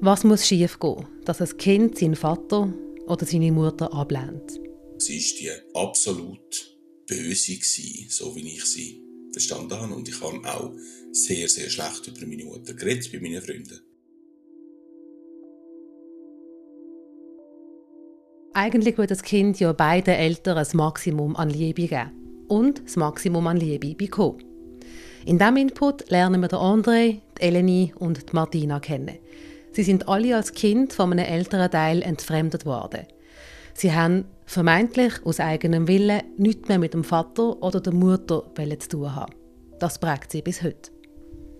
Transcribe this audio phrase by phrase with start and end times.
[0.00, 2.72] Was muss schiefgehen, dass ein Kind seinen Vater
[3.06, 4.60] oder seine Mutter ablehnt?
[4.98, 6.76] Sie war die absolut
[7.06, 9.94] böse, gewesen, so wie ich sie verstanden habe.
[9.94, 10.72] Und ich habe auch
[11.12, 13.80] sehr, sehr schlecht über meine Mutter geredet bei meinen Freunden.
[18.52, 23.46] Eigentlich würde das Kind ja beiden Eltern ein Maximum an Liebe geben und das Maximum
[23.46, 24.44] an Liebe bekommen.
[25.24, 29.18] In diesem Input lernen wir den André, die Eleni und die Martina kennen.
[29.76, 33.06] Sie sind alle als Kind von einem älteren Teil entfremdet worden.
[33.74, 38.88] Sie haben vermeintlich aus eigenem Willen nichts mehr mit dem Vater oder der Mutter zu
[38.88, 39.34] tun haben.
[39.78, 40.90] Das prägt sie bis heute.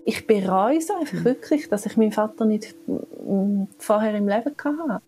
[0.03, 4.55] Ich bereue es einfach wirklich, dass ich meinen Vater nicht mm, vorher im Leben
[4.89, 5.01] hatte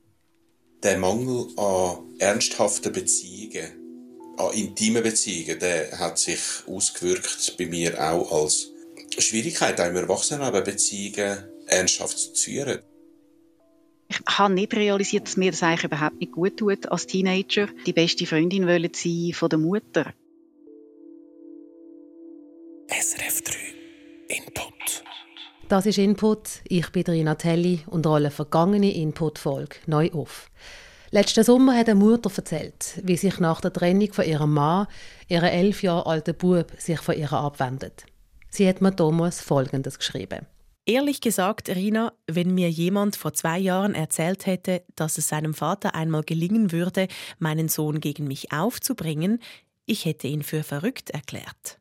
[0.83, 8.31] der Mangel an ernsthaften Beziehungen, an intimen Beziehungen, der hat sich ausgewirkt bei mir auch
[8.31, 8.71] als
[9.17, 12.79] Schwierigkeit, auch im Erwachsenenleben Beziehungen ernsthaft zu führen.
[14.09, 17.93] Ich habe nicht realisiert, dass mir das eigentlich überhaupt nicht gut tut, als Teenager die
[17.93, 20.13] beste Freundin wollen sein von der Mutter.
[22.87, 23.53] SRF 3
[24.29, 25.03] Input.
[25.67, 26.61] Das ist Input.
[26.67, 30.49] Ich bin Rina Telli und rolle vergangene Input-Folge neu auf.
[31.11, 34.87] Letzten Sommer hat eine Mutter erzählt, wie sich nach der Trennung von ihrem Mann
[35.27, 38.05] ihre elf Jahre alte Bub sich von ihr abwendet.
[38.49, 40.47] Sie hat mir damals Folgendes geschrieben.
[40.89, 45.93] Ehrlich gesagt, Rina, wenn mir jemand vor zwei Jahren erzählt hätte, dass es seinem Vater
[45.93, 49.39] einmal gelingen würde, meinen Sohn gegen mich aufzubringen,
[49.85, 51.77] ich hätte ihn für verrückt erklärt.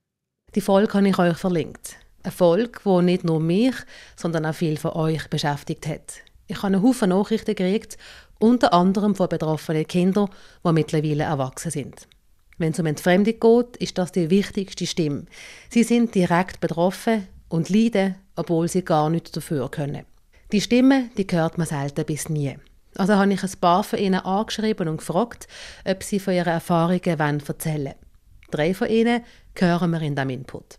[0.55, 1.97] Die Folge habe ich euch verlinkt.
[2.23, 3.75] Eine Folge, die nicht nur mich,
[4.14, 6.17] sondern auch viele von euch beschäftigt hat.
[6.47, 7.97] Ich habe einen Haufen Nachrichten gekriegt,
[8.39, 10.29] unter anderem von betroffenen Kindern,
[10.67, 12.09] die mittlerweile erwachsen sind.
[12.59, 15.25] Wenn es um Entfremdung geht, ist das die wichtigste Stimme.
[15.70, 20.04] Sie sind direkt betroffen und leiden, obwohl sie gar nichts dafür können.
[20.52, 22.56] Die Stimme, die hört man selten bis nie.
[22.96, 25.46] Also habe ich ein paar von ihnen angeschrieben und gefragt,
[25.84, 27.95] ob sie von ihren Erfahrungen erzählen wollen.
[28.50, 29.23] Drei von ihnen
[29.55, 30.77] hören wir in diesem Input.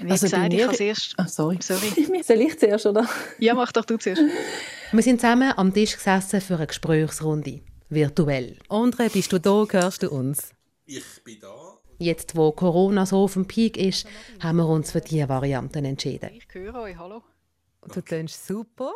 [0.00, 1.14] Wie also gesagt, ich als erst...
[1.16, 1.58] Ach, sorry.
[1.60, 2.22] sorry.
[2.22, 3.08] Soll ich zuerst, oder?
[3.38, 4.22] Ja, mach doch du zuerst.
[4.92, 7.60] Wir sind zusammen am Tisch gesessen für eine Gesprächsrunde.
[7.88, 8.58] Virtuell.
[8.68, 9.64] Andre, bist du da?
[9.70, 10.50] Hörst du uns?
[10.84, 11.61] Ich bin da.
[12.02, 14.06] Jetzt, wo Corona so auf dem Peak ist,
[14.40, 16.30] haben wir uns für diese Varianten entschieden.
[16.34, 17.22] Ich höre euch, hallo.
[17.94, 18.92] Du tönst super.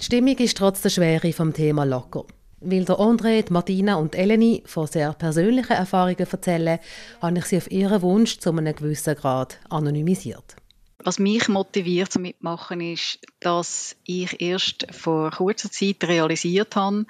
[0.00, 2.24] Die Stimmung ist trotz der Schwere vom Thema locker.
[2.60, 6.78] Weil der André, Martina und Eleni von sehr persönlichen Erfahrungen erzählen,
[7.20, 10.56] habe ich sie auf ihren Wunsch zu einem gewissen Grad anonymisiert.
[10.98, 17.06] Was mich motiviert zum Mitmachen ist, dass ich erst vor kurzer Zeit realisiert habe,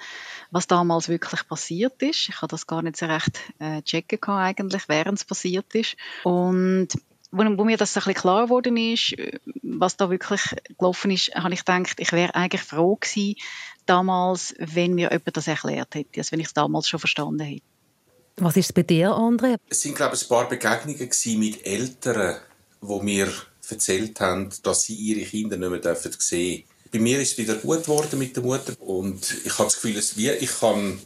[0.51, 2.29] was damals wirklich passiert ist.
[2.29, 5.95] Ich habe das gar nicht so recht äh, checken können eigentlich, während es passiert ist.
[6.23, 6.89] Und
[7.31, 9.15] wo, wo, mir das ein bisschen klar geworden ist,
[9.61, 10.41] was da wirklich
[10.77, 13.35] gelaufen ist, habe ich gedacht, ich wäre eigentlich froh gewesen,
[13.85, 17.63] damals, wenn mir jemand das erklärt hätte, als wenn ich es damals schon verstanden hätte.
[18.37, 19.57] Was ist es bei dir, André?
[19.69, 22.37] Es sind, glaube ich, ein paar Begegnungen mit Eltern,
[22.81, 23.31] die mir
[23.69, 26.63] erzählt haben, dass sie ihre Kinder nicht mehr sehen dürfen.
[26.91, 29.95] Bei mir ist es wieder gut geworden mit der Mutter und ich habe das Gefühl,
[29.95, 30.99] dass wir, ich kann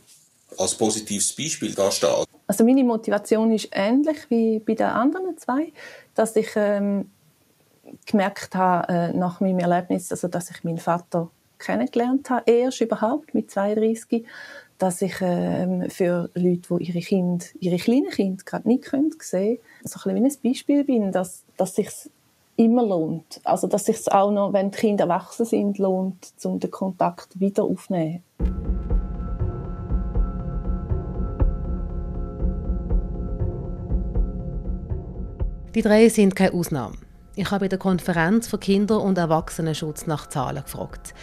[0.58, 2.26] als positives Beispiel da stehen.
[2.48, 5.72] Also meine Motivation ist ähnlich wie bei den anderen zwei,
[6.14, 7.10] dass ich ähm,
[8.06, 11.30] gemerkt habe äh, nach meinem Erlebnis, also dass ich meinen Vater
[11.60, 14.26] kennengelernt habe, erst überhaupt mit 32,
[14.78, 19.60] dass ich ähm, für Leute, die ihre Kinder, ihre kleinen Kinder gerade nicht können, sehen
[19.84, 21.90] so ein, wie ein Beispiel bin, dass, dass sich
[22.66, 23.42] immer lohnt.
[23.44, 27.64] Also dass sich auch noch, wenn die Kinder erwachsen sind, lohnt, um den Kontakt wieder
[27.64, 28.24] aufzunehmen.
[35.74, 36.96] Die drei sind keine Ausnahme.
[37.36, 41.14] Ich habe in der Konferenz für Kinder- und Erwachsenenschutz nach Zahlen gefragt.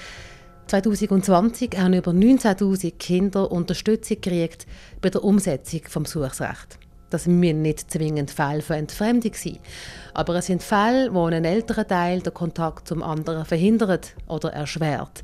[0.68, 4.66] 2020 haben über 19.000 Kinder Unterstützung gekriegt
[5.02, 6.78] bei der Umsetzung des Besuchsrechts.
[7.10, 9.58] Das müssen nicht zwingend Fälle von Entfremdung sein,
[10.14, 15.22] aber es sind Fälle, wo ein älterer Teil den Kontakt zum anderen verhindert oder erschwert.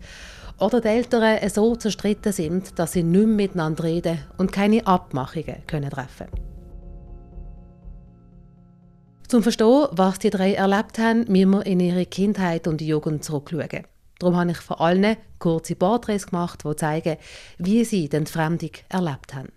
[0.59, 5.63] Oder die Eltern so zerstritten sind, dass sie nicht mehr miteinander reden und keine Abmachungen
[5.67, 6.55] können treffen können.
[9.27, 13.85] Zum Verstehen, was die drei erlebt haben, müssen wir in ihre Kindheit und Jugend zurückschauen.
[14.21, 17.17] Darum habe ich vor allen kurze Porträts gemacht, die zeigen,
[17.59, 19.49] wie sie den Fremdung erlebt haben.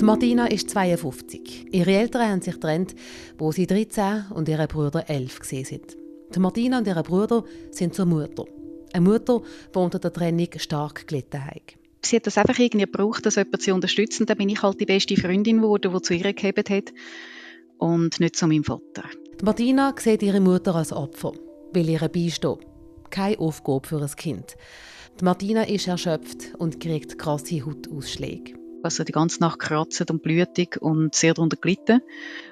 [0.00, 1.66] Die Martina ist 52.
[1.72, 2.94] Ihre Eltern haben sich getrennt,
[3.36, 5.94] wo sie 13 und ihre Brüder 11 sind.
[6.34, 8.46] Die Martina und ihre Brüder sind zur Mutter.
[8.94, 9.42] Eine Mutter,
[9.74, 11.74] die unter der Trennung stark gelitten hat.
[12.02, 14.20] Sie hat das einfach irgendwie gebraucht, dass jemand sie unterstützt.
[14.20, 16.94] Und dann bin ich halt die beste Freundin geworden, die zu ihr gegeben hat
[17.76, 19.04] und nicht zu meinem Vater.
[19.38, 21.34] Die Martina sieht ihre Mutter als Opfer,
[21.74, 22.56] will ihr beistehen.
[23.10, 24.56] keine Aufgabe für ein Kind.
[25.20, 28.59] Die Martina ist erschöpft und kriegt krasse Hautausschläge.
[28.82, 32.00] Also die ganze Nacht kratzt und blutig und sehr darunter gelitten.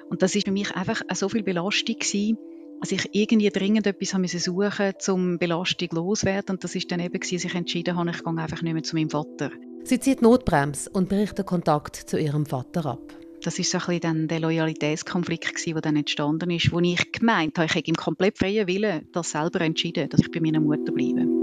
[0.09, 2.37] Und das ist für mich einfach so viel Belastung gewesen,
[2.81, 6.55] als ich irgendwie dringend etwas suchen musste, um Belastung loszuwerden.
[6.55, 8.95] Und das ist dann eben, dass ich entschieden habe, ich gehe einfach nicht mehr zu
[8.95, 9.51] meinem Vater.
[9.83, 13.13] Sie zieht Notbremse und bricht den Kontakt zu ihrem Vater ab.
[13.43, 17.57] Das ist so ein bisschen dann der Loyalitätskonflikt, der dann entstanden ist, wo ich gemeint
[17.57, 20.91] habe, ich hätte im komplett freien Willen das selber entschieden, dass ich bei meiner Mutter
[20.91, 21.38] bleibe.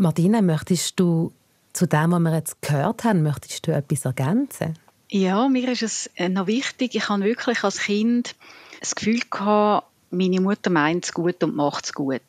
[0.00, 1.30] Martina, möchtest du
[1.74, 4.78] zu dem, was wir jetzt gehört haben, möchtest du etwas ergänzen?
[5.10, 6.94] Ja, mir ist es äh, noch wichtig.
[6.94, 8.34] Ich habe wirklich als Kind
[8.80, 12.22] das Gefühl gehabt, meine Mutter meint es gut und macht es gut.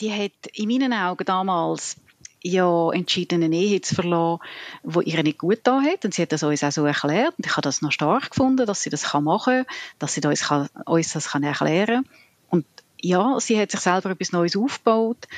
[0.00, 1.94] Die hat in meinen Augen damals
[2.42, 4.40] ja entschieden, eine Ehe zu verlassen,
[4.82, 6.04] die ihr nicht gut da hat.
[6.04, 7.34] Und sie hat das uns auch so erklärt.
[7.38, 9.66] Und ich habe das noch stark gefunden, dass sie das machen kann,
[10.00, 10.44] dass sie uns,
[10.86, 12.06] uns das erklären kann.
[12.50, 12.66] Und
[13.00, 15.28] ja, sie hat sich selber etwas Neues aufgebaut.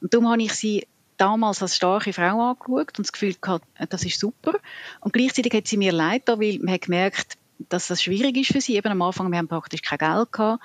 [0.00, 0.86] Und darum habe ich sie
[1.18, 4.54] damals als starke Frau angeschaut und das Gefühl gehabt, das ist super.
[5.00, 7.36] Und gleichzeitig hat sie mir leid da, weil man hat gemerkt,
[7.68, 8.76] dass das schwierig ist für sie.
[8.76, 10.62] Eben am Anfang, wir haben praktisch kein Geld gehabt.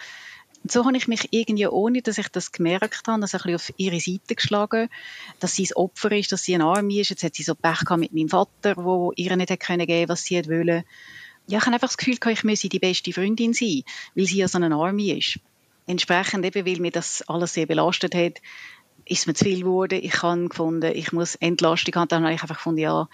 [0.64, 3.56] Und so habe ich mich irgendwie, ohne dass ich das gemerkt habe, also ein bisschen
[3.56, 4.90] auf ihre Seite geschlagen,
[5.40, 7.10] dass sie ein Opfer ist, dass sie ein Arme ist.
[7.10, 10.24] Jetzt hat sie so Pech gehabt mit meinem Vater, wo ihr nicht geben konnte, was
[10.24, 10.86] sie wollte.
[11.48, 13.84] Ja, ich habe einfach das Gefühl gehabt, ich müsse die beste Freundin sein,
[14.16, 15.40] weil sie ja so eine Arme ist.
[15.86, 18.40] Entsprechend eben, weil mir das alles sehr belastet hat,
[19.06, 20.00] ist mir zu viel geworden.
[20.02, 22.08] Ich habe gefunden, ich muss Entlastung haben.
[22.08, 23.08] Dann habe ich einfach gefunden, ja,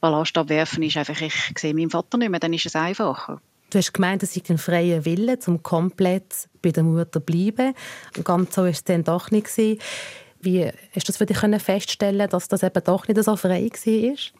[0.00, 3.40] Ballast abwerfen ist einfach, ich sehe meinen Vater nicht mehr, dann ist es einfacher.
[3.70, 7.74] Du hast gemeint, es sei ein freier Wille, um komplett bei der Mutter zu bleiben.
[8.24, 9.48] Ganz so war es dann doch nicht.
[10.42, 14.39] Wie hast du das für dich feststellen dass das eben doch nicht so frei war?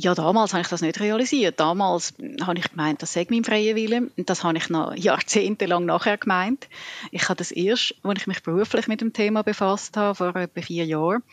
[0.00, 1.58] Ja, damals habe ich das nicht realisiert.
[1.58, 4.12] Damals habe ich gemeint, das sei mein freier Wille.
[4.16, 6.68] Und das habe ich noch jahrzehntelang nachher gemeint.
[7.10, 10.62] Ich habe das erst, als ich mich beruflich mit dem Thema befasst habe, vor etwa
[10.62, 11.24] vier Jahren,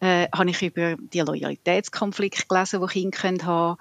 [0.00, 3.78] äh, habe ich über die Loyalitätskonflikte gelesen, die Kinder können haben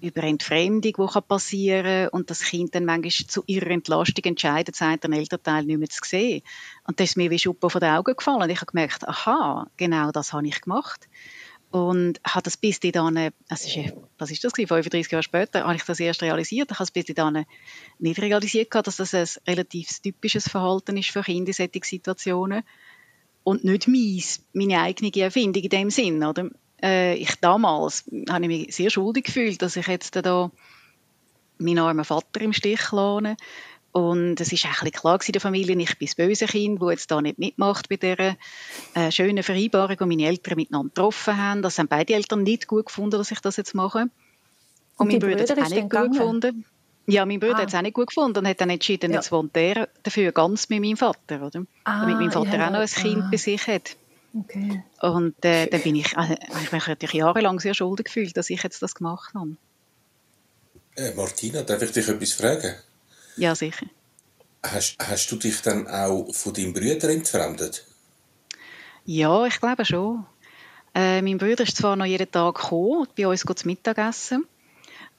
[0.00, 5.02] über Entfremdung, die passieren kann und das Kind dann manchmal zu ihrer Entlastung entscheidet, sagt
[5.02, 6.42] der Elternteil nicht mehr zu sehen.
[6.86, 8.48] Und das ist mir wie Schuppen von den Augen gefallen.
[8.48, 11.08] Ich habe gemerkt, aha, genau das habe ich gemacht.
[11.76, 13.18] Und habe das bis dann,
[13.50, 16.70] es ist, was ist das 35 Jahre später, habe ich das erst realisiert.
[16.70, 17.44] Ich habe es bis dann
[17.98, 22.62] nicht realisiert, dass das ein relativ typisches Verhalten ist für Kinder in Situationen.
[23.44, 26.48] Und nicht meins, meine eigene Erfindung in dem Sinn, oder?
[26.82, 30.50] Äh, ich damals habe ich mich sehr schuldig gefühlt, dass ich jetzt da
[31.58, 33.36] meinen armen Vater im Stich lasse.
[33.96, 37.10] Und es war ein klar in der Familie, ich bin das böse Kind, das jetzt
[37.10, 38.36] da nicht mitmacht bei dieser
[38.92, 41.62] äh, schönen Vereinbarung, die meine Eltern miteinander getroffen haben.
[41.62, 44.00] Das haben beide Eltern nicht gut gefunden, dass ich das jetzt mache.
[44.00, 44.10] Und,
[44.98, 46.12] und mein Bruder hat es auch nicht gut gegangen?
[46.12, 46.64] gefunden.
[47.06, 47.60] Ja, mein Bruder ah.
[47.60, 49.16] hat es auch nicht gut gefunden und hat dann entschieden, ja.
[49.16, 51.64] jetzt wohnt er dafür ganz mit meinem Vater, oder?
[51.84, 53.28] Ah, Damit mein Vater ja, auch noch ein Kind ah.
[53.30, 53.96] bei sich hat.
[54.38, 54.82] Okay.
[55.00, 58.62] Und äh, dann bin ich, äh, ich mich natürlich jahrelang sehr schuldig gefühlt, dass ich
[58.62, 59.56] jetzt das gemacht habe.
[60.96, 62.74] Äh, Martina, darf ich dich etwas fragen?
[63.36, 63.86] Ja, sicher.
[64.62, 67.84] Hast, hast du dich dann auch von deinem Bruder entfremdet?
[69.04, 70.26] Ja, ich glaube schon.
[70.94, 74.46] Äh, mein Bruder ist zwar noch jeden Tag gekommen, bei uns zu Mittagessen.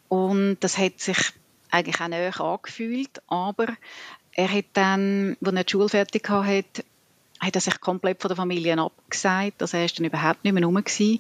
[0.10, 1.18] Und das hat sich
[1.70, 3.22] eigentlich auch näher angefühlt.
[3.28, 3.68] Aber
[4.34, 6.84] er hat dann, als er die Schule fertig hatte,
[7.40, 9.62] hat er sich komplett von der Familie abgesagt.
[9.62, 10.76] Also er war dann überhaupt nicht mehr rum.
[10.76, 11.20] Gewesen.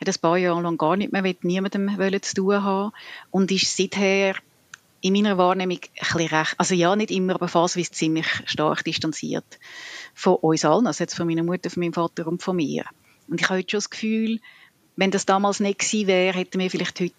[0.00, 2.92] Er hat ein paar Jahre lang gar nicht mehr mit niemandem zu tun haben
[3.30, 4.34] und ist seither
[5.00, 9.58] in meiner Wahrnehmung ein recht, also ja, nicht immer, aber phasenweise ziemlich stark distanziert
[10.14, 12.84] von uns allen, also jetzt von meiner Mutter, von meinem Vater und von mir.
[13.28, 14.40] Und ich habe heute schon das Gefühl,
[14.96, 17.14] wenn das damals nicht gewesen wäre, hätten wir vielleicht heute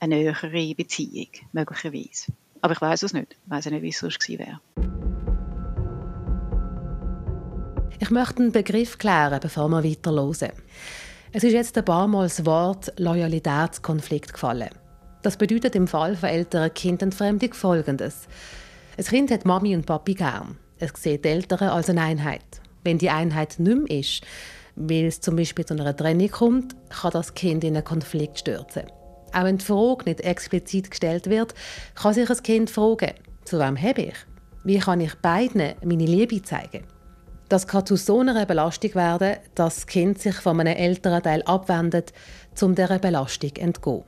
[0.00, 2.32] eine nähere Beziehung, möglicherweise.
[2.60, 3.36] Aber ich weiß es nicht.
[3.44, 4.60] Ich weiß nicht, wie es sonst gewesen wäre.
[7.98, 10.52] Ich möchte einen Begriff klären, bevor wir weiterhören.
[11.32, 14.70] Es ist jetzt ein paar Mal das Wort Loyalitätskonflikt gefallen.
[15.26, 18.28] Das bedeutet im Fall von älteren Kindentfremdung Folgendes.
[18.96, 20.56] Ein Kind hat Mami und Papi gern.
[20.78, 22.44] Es sieht die Eltern als eine Einheit.
[22.84, 24.22] Wenn die Einheit nicht mehr ist,
[24.76, 28.84] weil es zum Beispiel zu einer Trennung kommt, kann das Kind in einen Konflikt stürzen.
[29.32, 31.54] Auch wenn die Frage nicht explizit gestellt wird,
[31.96, 33.10] kann sich ein Kind fragen,
[33.44, 34.16] zu wem habe ich?
[34.62, 36.84] Wie kann ich beiden meine Liebe zeigen?
[37.48, 41.42] Das kann zu so einer Belastung werden, dass das Kind sich von einem älteren Teil
[41.42, 42.12] abwendet,
[42.60, 44.04] um dieser Belastung entgehen.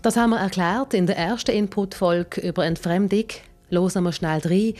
[0.00, 3.24] Das haben wir erklärt in der ersten Input-Folge über Entfremdung.
[3.70, 4.74] Hören wir schnell rein.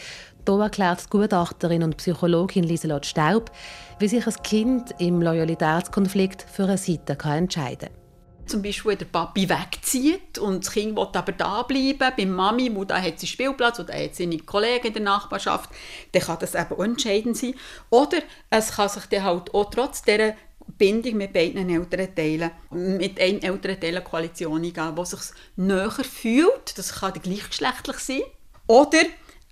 [0.47, 3.51] Hier erklärt die Gutachterin und Psychologin Lieselot Staub,
[3.99, 8.47] wie sich ein Kind im Loyalitätskonflikt für eine Seite entscheiden kann.
[8.49, 12.85] zum Beispiel der Papi wegzieht und das Kind will aber da bleiben, bei Mami, wo
[12.85, 15.71] da hat sie Spielplatz oder hat seine Kollegen in der Nachbarschaft,
[16.13, 17.55] dann kann das eben entscheidend sein.
[17.91, 18.19] Oder
[18.51, 20.35] es kann sich dann halt auch trotz dieser
[20.77, 25.21] Bindung mit beiden älteren Teilen, mit einem älteren Teil eine Koalition eingehen, die sich
[25.57, 26.77] näher fühlt.
[26.77, 28.23] Das kann gleichgeschlechtlich sein.
[28.67, 29.03] Oder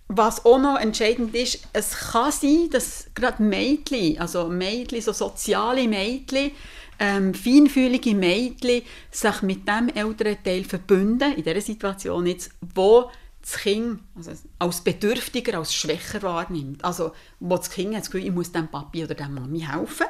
[0.08, 5.88] was auch noch entscheidend ist, es kann sein, dass gerade Mädchen, also Mädchen, so soziale
[5.88, 6.52] Mädchen,
[6.98, 13.58] ähm, feinfühlige Mädchen sich mit dem älteren Teil verbünden, in dieser Situation jetzt, wo das
[13.58, 16.84] Kind also als bedürftiger, als schwächer wahrnimmt.
[16.84, 20.06] Also wo das Kind das Gefühl, ich muss dem Papi oder der Mami helfen.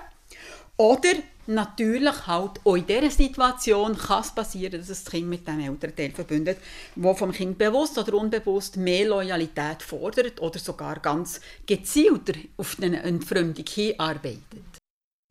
[0.76, 1.14] Oder
[1.46, 6.10] natürlich halt auch in dieser Situation kann es passieren, dass das Kind mit dem Elternteil
[6.10, 6.58] verbündet,
[6.96, 13.02] wo vom Kind bewusst oder unbewusst mehr Loyalität fordert oder sogar ganz gezielter auf eine
[13.02, 14.64] Entfremdung hinarbeitet.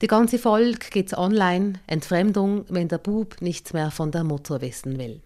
[0.01, 4.61] Die ganze Folge gibt es online, Entfremdung, wenn der Bub nichts mehr von der Mutter
[4.61, 5.21] wissen will.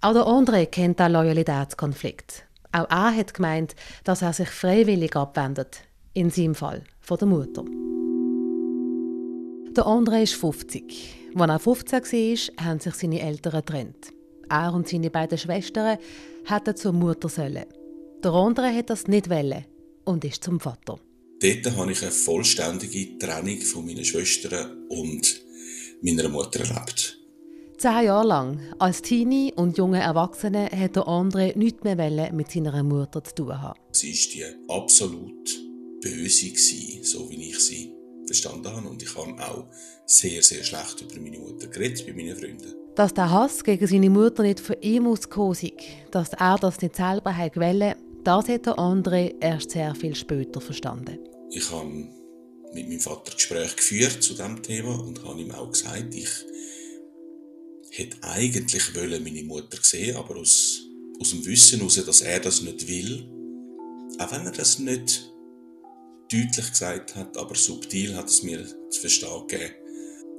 [0.00, 2.44] Auch der André kennt den Loyalitätskonflikt.
[2.72, 5.82] Auch er hat gemeint, dass er sich freiwillig abwendet,
[6.14, 7.64] in seinem Fall von der Mutter.
[9.76, 11.34] Der André ist 50.
[11.34, 14.06] Als er 15 war, haben sich seine Eltern getrennt.
[14.48, 15.98] Er und seine beiden Schwestern
[16.46, 17.66] hätten zur Mutter sollen.
[18.24, 19.66] Der André hat das nicht wollen
[20.06, 20.98] und ist zum Vater.
[21.42, 25.42] Dort habe ich eine vollständige Trennung von meinen Schwestern und
[26.00, 27.18] meiner Mutter erlebt.
[27.76, 32.82] Zehn Jahre lang, als Teenie und junge Erwachsene, hat der André nichts mehr mit seiner
[32.82, 33.78] Mutter zu tun haben.
[33.92, 35.60] Sie war die absolut
[36.00, 37.95] böse, so wie ich sie
[38.26, 38.88] verstanden habe.
[38.88, 39.66] Und ich habe auch
[40.06, 42.74] sehr, sehr schlecht über meine Mutter geredet bei meinen Freunden.
[42.94, 45.56] Dass der Hass gegen seine Mutter nicht von ihm ausgekommen
[46.10, 51.18] dass er das nicht selber wollte, das hat der André erst sehr viel später verstanden.
[51.50, 52.08] Ich habe
[52.72, 56.28] mit meinem Vater Gespräche geführt zu diesem Thema und habe ihm auch gesagt, ich
[57.90, 60.82] hätte eigentlich meine Mutter sehen aber aus,
[61.20, 63.28] aus dem Wissen heraus, dass er das nicht will,
[64.18, 65.32] auch wenn er das nicht
[66.30, 69.74] deutlich gesagt hat, aber subtil hat es mir zu verstehen gegeben,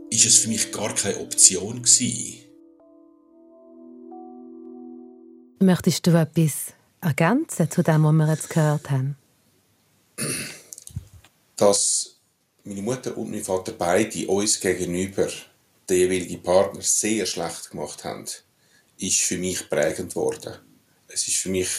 [0.10, 2.44] ist es für mich gar keine Option gewesen.
[5.60, 9.18] Möchtest du etwas ergänzen zu dem, was wir jetzt gehört haben?
[11.56, 12.18] Dass
[12.64, 15.30] meine Mutter und mein Vater beide uns gegenüber
[15.90, 18.26] den jeweiligen Partner sehr schlecht gemacht haben,
[18.98, 20.56] ist für mich prägend worden.
[21.08, 21.70] Es ist für mich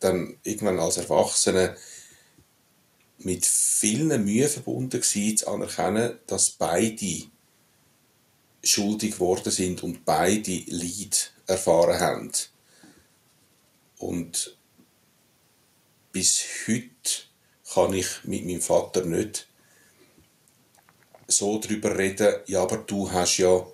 [0.00, 1.76] dann irgendwann als Erwachsener
[3.18, 7.24] mit vielen Mühe verbunden gewesen, zu anerkennen, dass beide
[8.62, 12.32] schuldig geworden sind und beide Leid erfahren haben.
[13.98, 14.56] Und
[16.12, 16.90] bis heute
[17.72, 19.48] kann ich mit meinem Vater nicht
[21.28, 23.66] so darüber reden, ja, aber du hast ja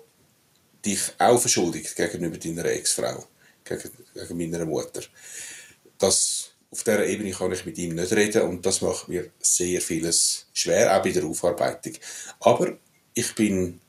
[0.83, 3.27] dich auch verschuldigt gegenüber deiner Ex-Frau,
[3.63, 5.01] gegen, gegen meiner Mutter.
[5.97, 9.79] Das auf dieser Ebene kann ich mit ihm nicht reden und das macht mir sehr
[9.79, 11.93] vieles schwer, auch bei der Aufarbeitung.
[12.39, 12.75] Aber
[13.13, 13.79] ich bin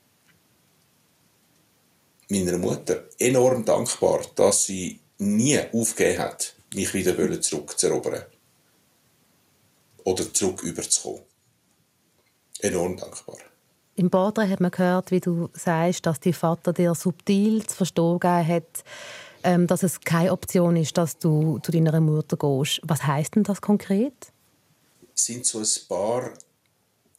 [2.29, 8.25] meiner Mutter enorm dankbar, dass sie nie aufgegeben hat, mich wieder zurückzuerobern.
[10.05, 11.23] Oder zurück überzukommen.
[12.61, 13.38] Enorm dankbar.
[13.97, 18.21] Im Porträt hat man gehört, wie du sagst, dass dein Vater dir subtil zu verstehen
[18.23, 18.85] hat,
[19.44, 22.80] ähm, dass es keine Option ist, dass du zu deiner Mutter gehst.
[22.82, 24.32] Was heißt denn das konkret?
[25.14, 26.32] Es sind so ein paar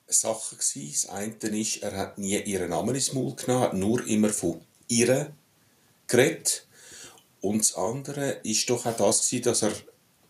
[0.07, 1.07] Sachen gewesen.
[1.07, 4.61] Das eine ist, er hat nie ihren Namen ins Maul genommen, hat nur immer von
[4.87, 5.33] ihr
[6.07, 6.67] geredet.
[7.41, 9.73] Und das andere ist doch auch das gewesen, dass er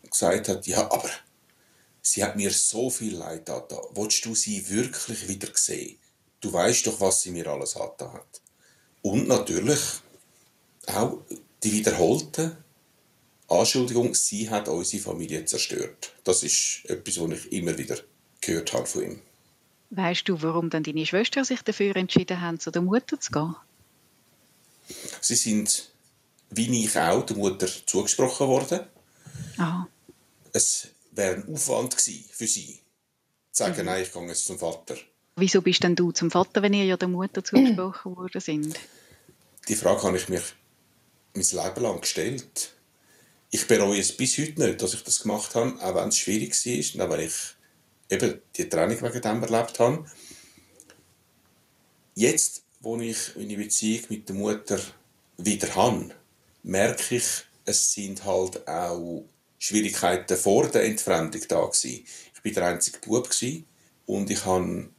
[0.10, 1.10] gesagt hat, ja, aber
[2.02, 3.66] sie hat mir so viel Leid da.
[3.94, 5.98] Willst du sie wirklich wieder sehen?
[6.42, 8.02] Du weißt doch, was sie mir alles hat.
[9.02, 9.80] Und natürlich
[10.88, 11.20] auch
[11.66, 12.58] die wiederholte
[13.48, 16.14] Anschuldigung, sie hat unsere Familie zerstört.
[16.24, 17.98] Das ist etwas, was ich immer wieder
[18.42, 19.22] gehört habe von ihm.
[19.92, 23.56] Weißt du, warum dann deine Schwestern sich dafür entschieden haben, zu der Mutter zu gehen?
[25.22, 25.92] Sie sind,
[26.50, 28.82] wie ich auch, der Mutter zugesprochen worden.
[29.58, 29.88] Aha.
[30.54, 32.80] Es wäre ein Aufwand gewesen für sie,
[33.52, 33.86] zu sagen, mhm.
[33.86, 34.96] nein, ich gehe jetzt zum Vater.
[35.36, 38.80] Wieso bist denn du zum Vater, wenn ihr ja der Mutter zugesprochen worden sind?
[39.68, 40.42] Die Frage habe ich mir
[41.36, 42.74] mein Leben lang gestellt.
[43.52, 46.54] Ich bereue es bis heute nicht, dass ich das gemacht habe, auch wenn es schwierig
[46.54, 47.34] war, auch wenn ich
[48.10, 50.06] eben die Training wegen dem erlebt habe.
[52.16, 54.80] Jetzt, wo ich meine Beziehung mit der Mutter
[55.38, 56.10] wieder habe,
[56.64, 57.26] merke ich,
[57.66, 59.26] es sind halt auch
[59.58, 62.06] Schwierigkeiten vor der Entfremdung da gewesen.
[62.36, 63.30] Ich war der einzige Bub
[64.06, 64.90] und ich habe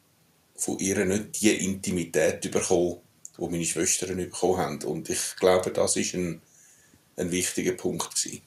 [0.56, 3.00] von ihr nicht die Intimität bekommen,
[3.36, 4.82] wo meine Schwestern bekommen haben.
[4.84, 6.40] Und ich glaube, das ist ein,
[7.16, 8.42] ein wichtiger Punkt gewesen.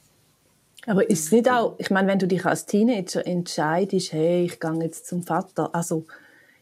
[0.85, 4.59] Aber ist es nicht auch, ich meine, wenn du dich als Teenager entscheidest, hey, ich
[4.59, 6.05] gehe jetzt zum Vater, also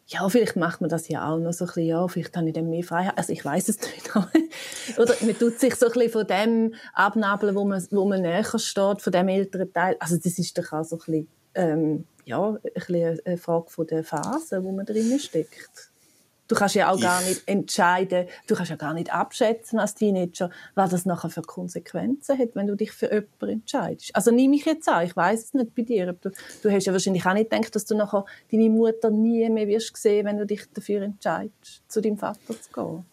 [0.07, 2.53] ja, vielleicht macht man das ja auch noch so ein bisschen, ja, vielleicht habe ich
[2.53, 3.17] dann mehr Freiheit.
[3.17, 4.15] Also ich weiß es nicht.
[4.97, 8.45] Oder man tut sich so ein bisschen von dem abnabeln, wo man, wo man näher
[8.45, 9.97] steht, von dem älteren Teil.
[9.99, 13.87] Also das ist doch auch so ein bisschen, ähm, ja, ein bisschen eine Frage von
[13.87, 15.91] der Phase, wo man drin steckt.
[16.47, 20.49] Du kannst ja auch gar nicht entscheiden, du kannst ja gar nicht abschätzen als Teenager,
[20.75, 24.15] was das nachher für Konsequenzen hat, wenn du dich für jemanden entscheidest.
[24.15, 26.13] Also nehme ich jetzt an, ich weiß es nicht bei dir.
[26.13, 26.31] Du,
[26.63, 29.95] du hast ja wahrscheinlich auch nicht gedacht, dass du nachher deine Mutter nie mehr wirst
[29.97, 33.05] sehen, wenn du dich dafür entscheidest, zu deinem Vater zu gehen.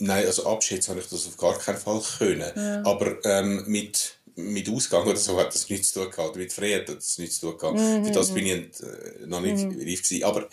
[0.00, 2.52] Nein, also abschätzen habe ich das auf gar keinen Fall können.
[2.54, 2.82] Ja.
[2.84, 6.36] Aber ähm, mit mit Ausgang oder so hat das nichts zu tun gehabt.
[6.36, 7.78] Mit Freiheit hat das nichts zu tun gehabt.
[7.78, 8.04] Mhm.
[8.04, 9.72] Für das bin ich äh, noch nicht mhm.
[9.72, 10.24] reif gewesen.
[10.24, 10.48] Aber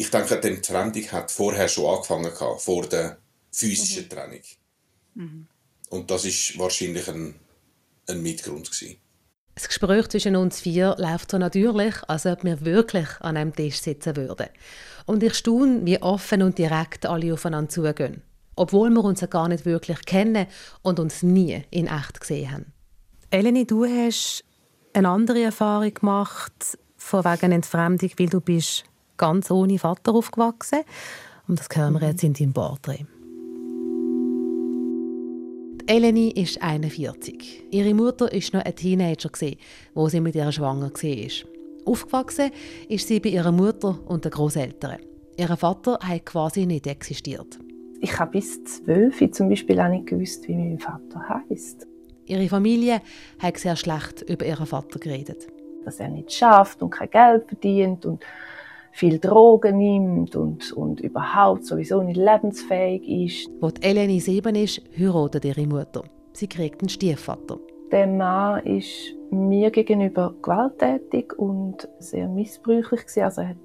[0.00, 3.18] ich denke, die Trennung hat vorher schon angefangen gehabt, vor der
[3.52, 4.08] physischen mhm.
[4.08, 4.40] Trennung.
[5.14, 5.46] Mhm.
[5.90, 7.34] Und das ist wahrscheinlich ein,
[8.08, 8.96] ein Mitgrund gewesen.
[9.54, 13.78] Das Gespräch zwischen uns vier läuft so natürlich, als ob wir wirklich an einem Tisch
[13.78, 14.48] sitzen würden.
[15.04, 18.22] Und ich staune, wie offen und direkt alle aufeinander zugehen.
[18.56, 20.46] Obwohl wir uns ja gar nicht wirklich kennen
[20.80, 22.72] und uns nie in echt gesehen haben.
[23.30, 24.44] Eleni, du hast
[24.94, 28.84] eine andere Erfahrung gemacht von wegen Entfremdung, weil du bist
[29.20, 30.80] ganz ohne Vater aufgewachsen.
[31.46, 33.04] Und das hören wir jetzt in deinem Porträt.
[35.86, 37.64] Eleni ist 41.
[37.70, 39.30] Ihre Mutter war noch ein Teenager,
[39.94, 41.46] wo sie mit ihrer Schwanger war.
[41.84, 42.50] Aufgewachsen
[42.88, 44.98] ist sie bei ihrer Mutter und den Großeltern.
[45.36, 47.58] Ihr Vater hat quasi nicht existiert.
[48.00, 51.86] Ich habe bis zwölf zum Beispiel auch nicht gewusst, wie mein Vater heißt.
[52.26, 53.02] Ihre Familie
[53.38, 55.48] hat sehr schlecht über ihren Vater geredet.
[55.84, 58.22] Dass er nicht schafft und kein Geld verdient und
[58.92, 63.50] viel Drogen nimmt und, und überhaupt sowieso nicht lebensfähig ist.
[63.60, 66.02] Als Eleni sieben ist, heiratet ihre Mutter.
[66.32, 67.58] Sie kriegt einen Stiefvater.
[67.90, 73.02] Der Mann ist mir gegenüber gewalttätig und sehr missbräuchlich.
[73.22, 73.56] Also er hat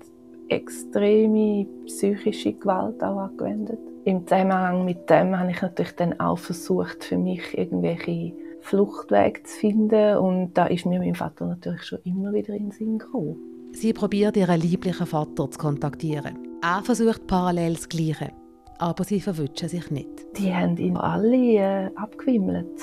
[0.50, 3.80] extreme psychische Gewalt auch angewendet.
[4.06, 9.60] Im Zusammenhang mit dem habe ich natürlich dann auch versucht, für mich irgendwelche Fluchtwege zu
[9.60, 10.18] finden.
[10.18, 13.55] Und da ist mir mein Vater natürlich schon immer wieder in den Sinn gekommen.
[13.76, 16.38] Sie probiert ihren lieblichen Vater zu kontaktieren.
[16.64, 18.32] Er versucht parallel das Gleiche,
[18.78, 20.08] aber sie verwünschen sich nicht.
[20.38, 22.80] Die haben ihn alle äh, abgewimmelt.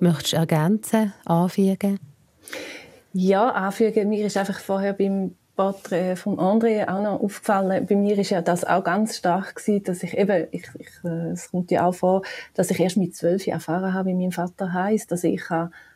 [0.00, 1.98] Möchtest du ergänzen, anfügen?
[3.12, 4.08] Ja, anfügen.
[4.08, 7.84] Mir ist einfach vorher beim Porträt von André auch noch aufgefallen.
[7.86, 11.32] Bei mir ist ja das auch ganz stark gewesen, dass ich eben, ich, ich, äh,
[11.32, 12.22] es kommt ja auch vor,
[12.54, 15.42] dass ich erst mit zwölf erfahren habe, wie mein Vater heißt, dass ich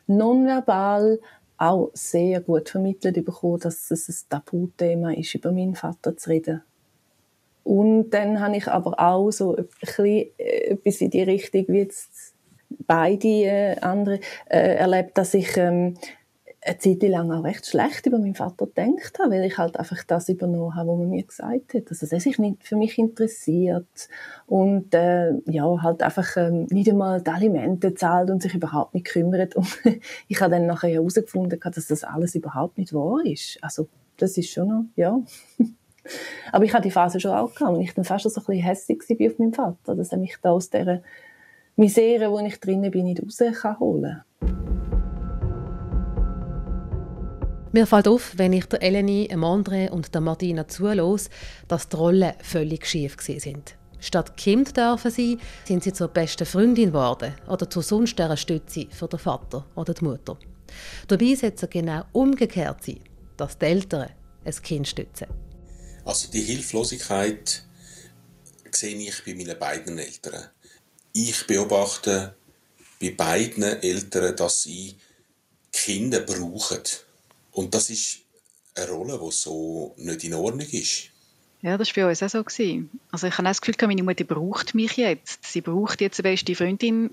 [0.06, 1.18] nonverbal
[1.62, 6.62] auch sehr gut vermittelt bekommen, dass es ein Tabuthema ist, über meinen Vater zu reden.
[7.64, 10.06] Und dann habe ich aber auch so ein bisschen
[10.38, 12.34] äh, etwas in die Richtung, wie jetzt
[12.86, 15.94] beide äh, andere, äh, erlebt, dass ich ähm,
[16.64, 20.04] eine Zeit lang auch recht schlecht über meinen Vater gedacht habe, weil ich halt einfach
[20.04, 21.82] das übernommen habe, was man mir gesagt hat.
[21.90, 24.08] Also, er sich nicht für mich interessiert
[24.46, 29.06] und äh, ja, halt einfach ähm, nicht einmal die Alimente zahlt und sich überhaupt nicht
[29.06, 29.56] kümmert.
[29.56, 29.66] Und
[30.28, 33.58] ich habe dann nachher herausgefunden, dass das alles überhaupt nicht wahr ist.
[33.60, 35.20] Also, das ist schon noch, ja.
[36.52, 38.64] Aber ich hatte die Phase schon auch gehabt, und ich dann fast so ein bisschen
[38.64, 41.00] hässlich war auf meinen Vater, dass er mich da aus dieser
[41.76, 44.22] Misere, wo ich drinnen bin, nicht raus kann
[47.74, 51.30] Mir fällt auf, wenn ich der Eleni, dem André und der Martina zulos,
[51.68, 53.76] dass die Rollen völlig schief sind.
[53.98, 58.88] Statt Kind dürfen sie, sind sie zur besten Freundin geworden oder zur sonst einer Stütze
[58.90, 60.36] für den Vater oder die Mutter.
[61.08, 63.00] Dabei sollte es genau umgekehrt sein,
[63.38, 64.10] dass die Eltern
[64.44, 65.28] ein Kind stützen.
[66.04, 67.62] Also die Hilflosigkeit
[68.70, 70.48] sehe ich bei meinen beiden Eltern.
[71.14, 72.34] Ich beobachte
[73.00, 74.96] bei beiden Eltern, dass sie
[75.72, 76.82] Kinder brauchen
[77.52, 78.18] und das ist
[78.74, 81.10] eine Rolle, die so nicht in Ordnung ist.
[81.62, 82.82] Ja, das war bei uns auch so.
[83.12, 85.44] Also ich habe das Gefühl, meine Mutter braucht mich jetzt.
[85.44, 87.10] Sie braucht jetzt eine beste Freundin,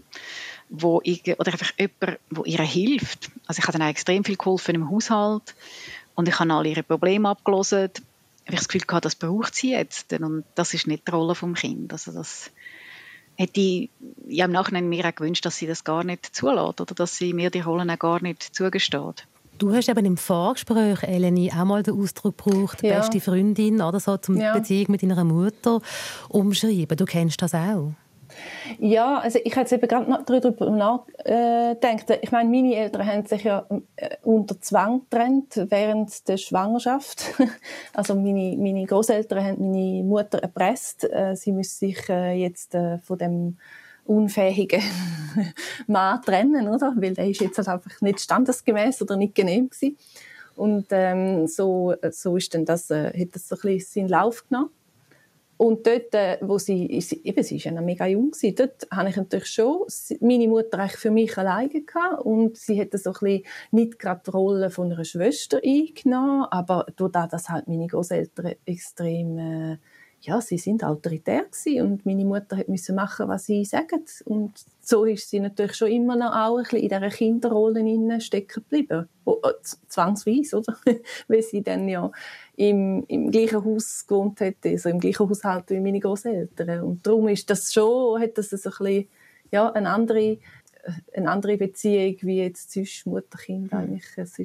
[0.69, 3.29] wo ich, oder einfach jemand, der ihr hilft.
[3.45, 5.53] Also ich habe dann auch extrem viel geholfen im Haushalt
[6.15, 7.91] und ich habe alle ihre Probleme abgelesen.
[7.93, 10.11] Ich habe das Gefühl gehabt, das braucht sie jetzt.
[10.13, 12.07] Und das ist nicht die Rolle des Kindes.
[12.07, 12.49] Also das
[13.35, 13.89] hätte ich
[14.27, 17.33] ja, im Nachhinein mir auch gewünscht, dass sie das gar nicht zulässt oder dass sie
[17.33, 19.27] mir die Rollen auch gar nicht zugesteht.
[19.59, 22.97] Du hast eben im Vorgespräch, Eleni, auch mal den Ausdruck gebraucht, ja.
[22.97, 24.53] beste Freundin oder so, zum ja.
[24.53, 25.81] Beziehung mit deiner Mutter
[26.29, 26.95] umschreiben.
[26.95, 27.91] Du kennst das auch?
[28.79, 32.19] Ja, also ich habe jetzt eben gerade noch darüber nachgedacht.
[32.21, 33.65] Ich meine, meine Eltern haben sich ja
[33.97, 37.25] äh, unter Zwang getrennt während der Schwangerschaft.
[37.93, 41.03] Also meine, meine Großeltern haben meine Mutter erpresst.
[41.03, 43.57] Äh, sie müsse sich äh, jetzt von dem
[44.09, 44.81] unfähigen
[45.87, 46.93] Mann trennen, oder?
[46.97, 49.97] Weil der ist jetzt halt einfach nicht standesgemäß oder nicht genehm gewesen.
[50.55, 54.45] Und ähm, so, so ist dann das, äh, hat das so ein bisschen seinen Lauf
[54.49, 54.71] genommen.
[55.55, 56.85] Und dort, äh, wo sie,
[57.23, 59.85] eben, sie ist ja mega jung dort habe ich natürlich schon
[60.21, 61.69] meine Mutter eigentlich für mich alleine
[62.23, 67.11] und sie hat so ein nicht gerade die Rolle von einer Schwester eingenommen, aber durch
[67.11, 69.77] das, dass halt meine Großeltern extrem äh,
[70.21, 74.03] ja, sie sind autoritär gewesen und meine Mutter hat müssen machen, was sie sagen.
[74.25, 74.51] Und
[74.81, 79.07] so ist sie natürlich schon immer noch auch ein bisschen in dieser Kinderrolle stecken geblieben.
[79.23, 79.53] Oh, äh,
[79.87, 80.75] zwangsweise, oder?
[81.27, 82.11] Weil sie dann ja
[82.57, 86.81] im, im gleichen Haus gewohnt hat, also im gleichen Haushalt wie meine Großeltern.
[86.81, 89.07] Und darum ist das schon, hat das so ein bisschen,
[89.51, 90.39] ja, eine andere, äh,
[91.13, 93.77] eine andere Beziehung wie jetzt zwischen Mutter-Kind mhm.
[93.77, 94.17] eigentlich.
[94.17, 94.37] Es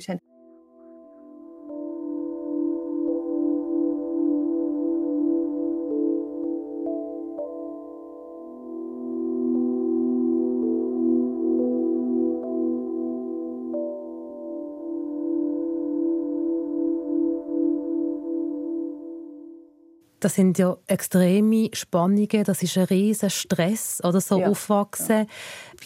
[20.24, 24.48] Das sind ja extreme Spannungen, das ist ein riesiger Stress oder so ja.
[24.48, 25.26] aufwachsen,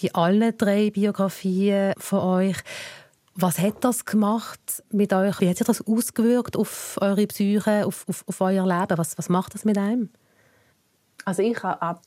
[0.01, 2.57] wie alle drei Biografien von euch.
[3.35, 5.41] Was hat das gemacht mit euch?
[5.41, 8.97] Wie hat sich das ausgewirkt auf eure Psyche, auf, auf, auf euer Leben?
[8.97, 10.09] Was, was macht das mit einem?
[11.25, 12.03] Also ich habe ab,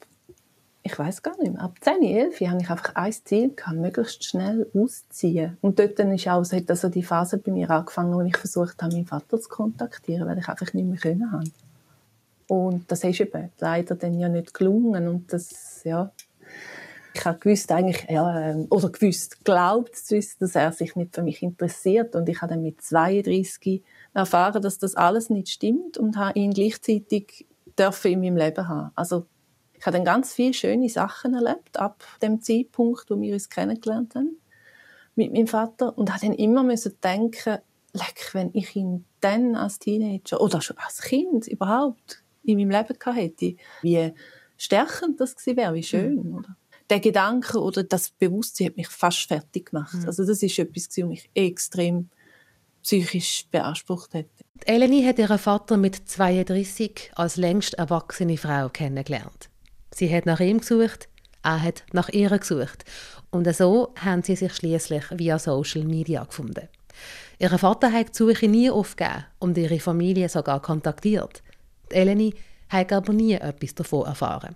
[0.83, 4.23] ich weiß gar nicht mehr, ab 10, 11 habe ich einfach ein Ziel gehabt, möglichst
[4.23, 5.57] schnell auszuziehen.
[5.59, 8.81] Und dort dann ist auch, hat also die Phase bei mir angefangen, wo ich versucht
[8.81, 11.43] habe, meinen Vater zu kontaktieren, weil ich einfach nicht mehr können habe.
[12.51, 15.07] Und das ist eben leider dann ja nicht gelungen.
[15.07, 16.11] Und das, ja,
[17.13, 21.15] ich habe gewusst eigentlich, ja, ähm, oder gewusst, glaubt zu wissen, dass er sich nicht
[21.15, 22.13] für mich interessiert.
[22.13, 23.83] Und ich habe dann mit 32
[24.13, 27.47] erfahren, dass das alles nicht stimmt und habe ihn gleichzeitig
[27.79, 28.91] dürfen in meinem Leben haben.
[28.95, 29.27] Also,
[29.71, 34.13] ich habe dann ganz viele schöne Sachen erlebt ab dem Zeitpunkt, wo wir uns kennengelernt
[34.13, 34.41] haben
[35.15, 37.59] mit meinem Vater und habe dann immer müssen denken,
[37.93, 42.99] leck, wenn ich ihn dann als Teenager oder schon als Kind überhaupt in meinem Leben
[42.99, 44.11] gehabt hätte, wie
[44.57, 46.35] stärkend das gewesen wäre, wie schön, mhm.
[46.35, 46.55] oder?
[46.89, 49.93] Der Gedanke oder das Bewusstsein hat mich fast fertig gemacht.
[49.93, 50.07] Mhm.
[50.07, 52.09] Also das ist etwas, was mich extrem
[52.83, 54.25] psychisch beansprucht hat.
[54.65, 59.49] Eleni hat ihren Vater mit 32 als längst erwachsene Frau kennengelernt.
[59.93, 61.07] Sie hat nach ihm gesucht,
[61.43, 62.85] er hat nach ihr gesucht.
[63.31, 66.67] Und so haben sie sich schließlich via Social Media gefunden.
[67.39, 71.41] Ihr Vater hat die Suche nie aufgegeben und ihre Familie sogar kontaktiert.
[71.93, 72.33] Eleni
[72.69, 74.55] hat aber nie etwas davon erfahren.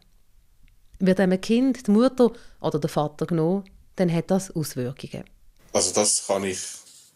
[0.99, 5.25] Wird einem Kind die Mutter oder der Vater genommen, dann hat das Auswirkungen.
[5.73, 6.59] Also das kann ich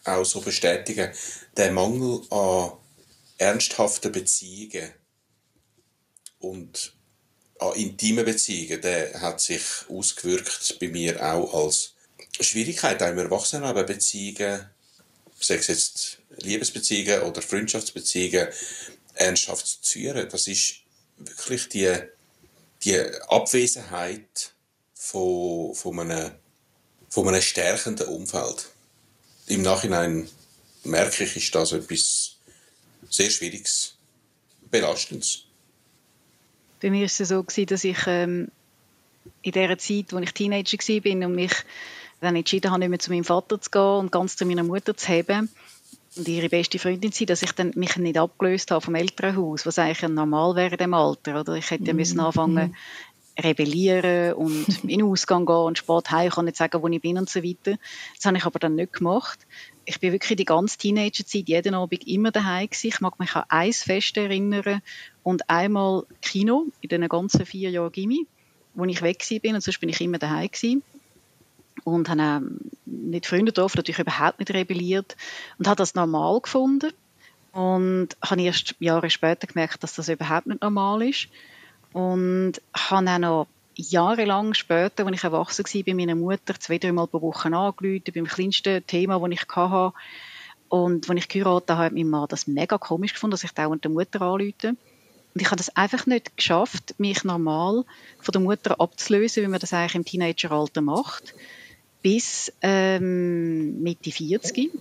[0.04, 1.12] auch so bestätigen.
[1.56, 2.74] Der Mangel an
[3.38, 4.92] ernsthaften Beziehungen
[6.40, 6.94] und
[7.60, 11.94] an intimen Beziehungen, der hat sich ausgewirkt bei mir auch als
[12.40, 14.70] Schwierigkeit auch im Erwachsenenleben Beziehungen,
[15.40, 18.48] sei es jetzt Liebesbeziehungen oder Freundschaftsbeziehungen,
[19.20, 20.28] ernsthaft zu führen.
[20.30, 20.76] Das ist
[21.18, 21.94] wirklich die,
[22.84, 24.54] die Abwesenheit
[24.94, 26.32] von, von, einem,
[27.10, 28.70] von einem stärkenden Umfeld.
[29.48, 30.30] Im Nachhinein
[30.84, 32.36] merke ich, ist das etwas
[33.10, 33.96] sehr Schwieriges,
[34.70, 35.46] Belastendes.
[36.82, 38.50] Bei mir war es so, dass ich ähm,
[39.42, 41.54] in der Zeit, als ich Teenager war und mich
[42.22, 44.96] dann entschieden habe, nicht mehr zu meinem Vater zu gehen und ganz zu meiner Mutter
[44.96, 45.50] zu haben,
[46.16, 49.80] und ihre beste Freundin sein, dass ich dann mich nicht abgelöst habe vom Elternhaus, was
[49.80, 51.40] eigentlich normal wäre in dem Alter.
[51.40, 52.26] Oder ich hätte ja müssen mhm.
[52.26, 52.76] anfangen
[53.42, 57.02] rebellieren und in den Ausgang gehen und spät heim, ich kann nicht sagen, wo ich
[57.02, 57.78] bin und so weiter.
[58.16, 59.40] Das habe ich aber dann nicht gemacht.
[59.86, 62.88] Ich bin wirklich die ganze Teenagerzeit jeden Abend immer daheim gewesen.
[62.88, 64.82] Ich mag mich an eins Fest erinnern
[65.24, 68.28] und einmal Kino in den ganzen vier Jahren Gimmi,
[68.74, 70.84] wo ich weg bin und sonst bin ich immer daheim gewesen
[71.84, 75.16] und habe ähm, nicht Freunde getroffen, natürlich überhaupt nicht rebelliert
[75.58, 76.92] und habe das normal gefunden
[77.52, 81.28] und habe erst Jahre später gemerkt, dass das überhaupt nicht normal ist
[81.94, 87.08] und habe auch noch jahrelang später, als ich erwachsen war, bei meiner Mutter zwei, dreimal
[87.08, 89.94] pro Woche angerufen, beim kleinsten Thema, das ich hatte.
[90.68, 93.84] Und als ich geheiratet habe, hat mein Mann das mega komisch gefunden, dass ich dauernd
[93.84, 94.76] der Mutter anrufe.
[95.34, 97.86] Und ich habe das einfach nicht geschafft, mich normal
[98.20, 101.34] von der Mutter abzulösen, wie man das eigentlich im Teenageralter macht
[102.02, 104.72] bis ähm, Mitte 40.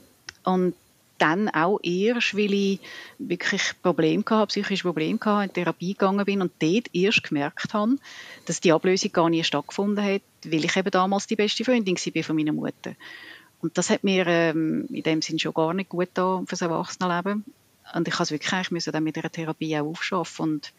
[0.44, 0.74] Und
[1.18, 2.80] dann auch erst, weil ich
[3.18, 7.96] wirklich Probleme hatte, psychische Probleme hatte, in Therapie gegangen bin und dort erst gemerkt habe,
[8.46, 12.22] dass die Ablösung gar nie stattgefunden hat, weil ich eben damals die beste Freundin war
[12.22, 12.94] von meiner Mutter.
[13.60, 16.62] Und das hat mir ähm, in dem Sinn schon gar nicht gut da für das
[16.62, 17.44] Erwachsenenleben.
[17.94, 20.72] Und ich musste wirklich müssen dann mit der Therapie auch aufschaffen und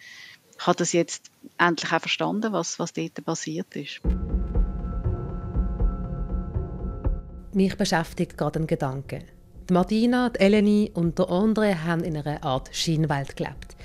[0.58, 4.02] ich habe das jetzt endlich auch verstanden, was, was dort passiert ist.
[7.52, 9.20] Mich beschäftigt gerade ein Gedanke.
[9.68, 13.76] Die Martina, die Eleni und der andere haben in einer Art Scheinwelt gelebt.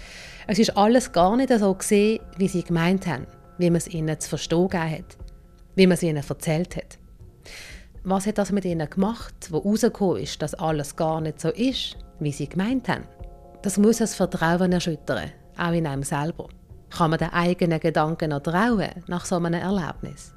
[0.47, 4.21] Es ist alles gar nicht so gesehen, wie sie gemeint haben, wie man es ihnen
[4.21, 5.17] zu verstehen hat,
[5.77, 6.99] wie man es ihnen erzählt hat.
[8.03, 11.97] Was hat das mit ihnen gemacht, wo rausgekommen ist, dass alles gar nicht so ist,
[12.21, 13.05] wie sie gemeint haben?
[13.63, 16.49] Das muss das Vertrauen erschüttern, auch in einem selber.
[16.91, 20.35] Kann man den eigenen Gedanken noch trauen nach so einem Erlebnis?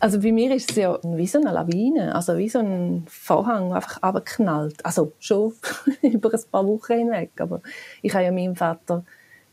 [0.00, 3.68] Also bei mir ist es ja wie so eine Lawine, also wie so ein Vorhang,
[3.68, 4.84] der einfach abknallt.
[4.84, 5.52] Also schon
[6.02, 7.32] über ein paar Wochen hinweg.
[7.38, 7.60] Aber
[8.00, 9.04] ich habe ja meinen Vater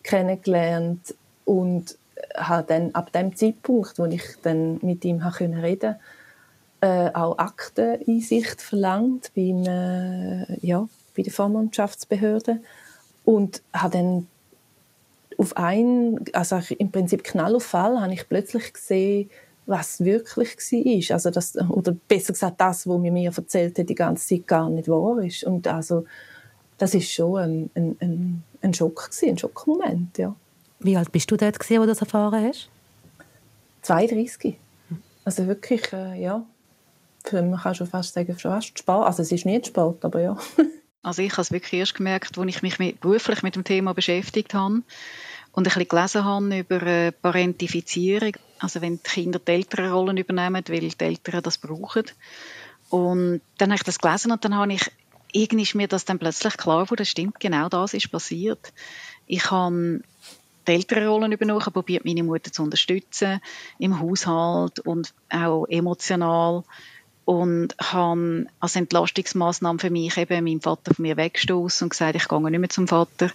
[0.03, 1.97] kennengelernt und
[2.35, 5.99] habe dann ab dem Zeitpunkt, wo ich dann mit ihm reden konnte,
[6.79, 12.59] äh, auch Akteneinsicht verlangt beim, äh, ja, bei der Vormundschaftsbehörde
[13.25, 14.27] und habe dann
[15.37, 19.29] auf einen, also im Prinzip Knall auf Fall, habe ich plötzlich gesehen,
[19.67, 21.15] was wirklich war.
[21.15, 24.69] Also das, oder besser gesagt, das, was mir mir erzählt hat, die ganze Zeit gar
[24.69, 25.43] nicht wahr ist.
[25.43, 26.05] Und also,
[26.77, 30.35] das ist schon ein, ein, ein, ein Schock gewesen, ein Schockmoment, ja.
[30.79, 32.69] Wie alt bist du dort, gewesen, wo du das erfahren hast?
[33.81, 34.57] 32.
[35.25, 36.45] Also wirklich, äh, ja.
[37.33, 39.05] Man kann schon fast sagen, schon fast Sport.
[39.05, 40.37] Also es ist nicht Sport, aber ja.
[41.03, 43.93] also ich habe es wirklich erst gemerkt, als ich mich mit, beruflich mit dem Thema
[43.93, 44.83] beschäftigt habe
[45.57, 50.63] und ein bisschen gelesen habe über äh, Parentifizierung, also wenn die Kinder die Elternrollen übernehmen,
[50.67, 52.03] weil die Eltern das brauchen.
[52.91, 54.91] Und dann habe ich das gelesen und dann habe ich,
[55.31, 58.71] irgendwie ist mir das dann plötzlich klar das stimmt, genau das ist passiert.
[59.25, 60.01] Ich habe
[60.67, 63.41] die Elternrollen übernommen, habe probiert, meine Mutter zu unterstützen,
[63.79, 66.65] im Haushalt und auch emotional
[67.25, 72.27] und habe als Entlastungsmaßnahme für mich eben meinen Vater von mir weggestoßen und gesagt, ich
[72.27, 73.31] gehe nicht mehr zum Vater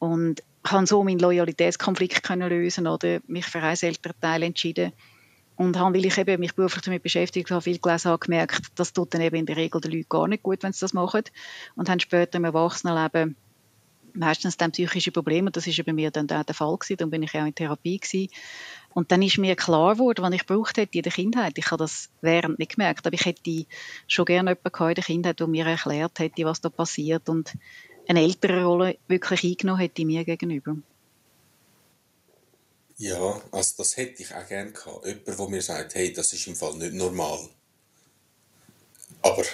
[0.00, 4.92] und habe so meinen Loyalitätskonflikt können lösen oder mich für ein Elternteil entschieden.
[5.56, 8.92] Und habe, weil ich eben mich beruflich damit beschäftigt habe, viel gelesen habe, gemerkt, das
[8.92, 11.22] tut dann eben in der Regel den Leuten gar nicht gut, wenn sie das machen.
[11.76, 13.36] Und haben später im Erwachsenenleben
[14.16, 15.46] meistens dann psychische Probleme.
[15.46, 16.96] Und das ist bei mir dann der Fall gewesen.
[16.98, 18.28] Dann bin ich auch in Therapie gewesen.
[18.92, 21.54] Und dann ist mir klar geworden, was ich braucht hätte in der Kindheit.
[21.56, 23.66] Ich habe das während nicht gemerkt, aber ich hätte
[24.06, 27.28] schon gerne jemanden in der Kindheit, der mir erklärt hätte, was da passiert.
[27.28, 27.54] Und
[28.08, 30.76] eine ältere Rolle wirklich eingenommen hätte mir gegenüber.
[32.98, 35.06] Ja, also das hätte ich auch gerne gehabt.
[35.06, 37.48] Jemand, der mir sagt, hey, das ist im Fall nicht normal.
[39.22, 39.44] Aber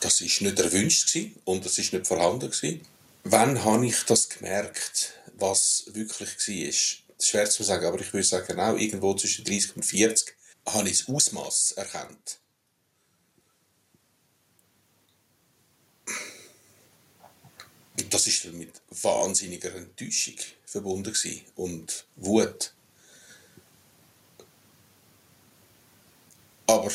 [0.00, 2.80] das ist nicht erwünscht und das ist nicht vorhanden gewesen.
[3.24, 6.34] Wann habe ich das gemerkt, was wirklich war?
[6.36, 10.34] Das ist schwer zu sagen, aber ich würde sagen, genau irgendwo zwischen 30 und 40
[10.66, 12.38] habe ich das Ausmaß erkannt.
[18.10, 20.34] Das ist dann mit wahnsinniger Enttäuschung
[20.64, 22.72] verbunden gewesen und Wut.
[26.66, 26.90] Aber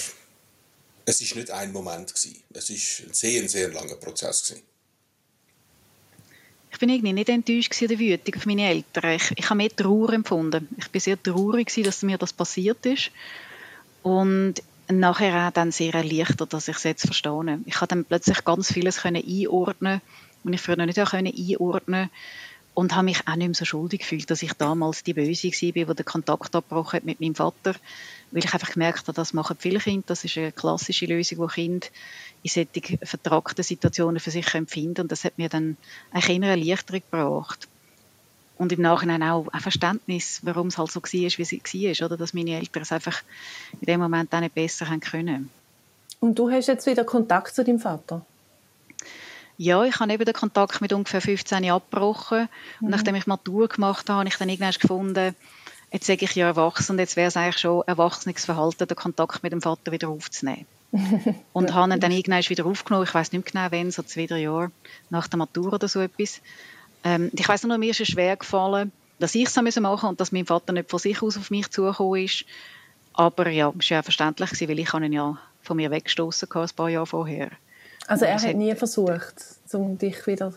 [1.05, 2.43] es ist nicht ein Moment gewesen.
[2.53, 4.63] Es ist ein sehr, sehr langer Prozess gewesen.
[6.71, 9.15] Ich bin irgendwie nicht enttäuscht oder wütend auf meine Eltern.
[9.15, 10.67] Ich, ich habe mehr Trauer empfunden.
[10.77, 13.11] Ich bin sehr traurig gewesen, dass mir das passiert ist.
[14.01, 14.55] Und
[14.87, 17.59] nachher auch dann sehr erleichtert, dass ich es jetzt verstehe.
[17.65, 20.01] Ich habe dann plötzlich ganz vieles einordnen
[20.43, 22.09] und ich früher nicht einordnen konnte.
[22.75, 25.71] Und habe mich auch nicht mehr so schuldig gefühlt, dass ich damals die Böse war,
[25.71, 27.75] die den Kontakt abgebrochen hat mit meinem Vater.
[28.31, 30.05] Weil ich einfach gemerkt habe, das machen viele Kinder.
[30.07, 31.87] Das ist eine klassische Lösung, die Kinder
[32.41, 35.01] in solchen vertragten Situationen für sich empfinden.
[35.01, 35.77] Und das hat mir dann
[36.11, 37.67] eine eine Erleichterung gebracht.
[38.57, 42.05] Und im Nachhinein auch ein Verständnis, warum es halt so war, wie es war.
[42.07, 42.17] Oder?
[42.17, 43.21] Dass meine Eltern es einfach
[43.79, 45.51] in dem Moment auch nicht besser haben können.
[46.19, 48.25] Und du hast jetzt wieder Kontakt zu deinem Vater?
[49.57, 52.49] Ja, ich habe eben den Kontakt mit ungefähr 15 Jahren abgebrochen.
[52.79, 52.89] Und mhm.
[52.89, 55.35] nachdem ich Matur gemacht habe, habe ich dann irgendwann gefunden,
[55.91, 59.43] jetzt sage ich ja erwachsen und jetzt wäre es eigentlich schon erwachsenes Verhalten, den Kontakt
[59.43, 60.65] mit dem Vater wieder aufzunehmen.
[61.53, 61.75] und ja.
[61.75, 63.05] habe ihn dann irgendwann wieder aufgenommen.
[63.05, 64.71] Ich weiß nicht genau wann, so zwei, drei Jahre
[65.09, 66.41] nach der Matur oder so etwas.
[67.03, 70.19] Ähm, ich weiß nur, mir ist es schwer gefallen, dass ich es machen musste und
[70.19, 72.45] dass mein Vater nicht von sich aus auf mich zugekommen ist.
[73.13, 76.89] Aber ja, es war ja verständlich, weil ich ihn ja von mir weggestoßen ein paar
[76.89, 77.51] Jahre vorher.
[78.07, 79.35] Also er hat nie versucht,
[79.71, 80.53] um dich wieder...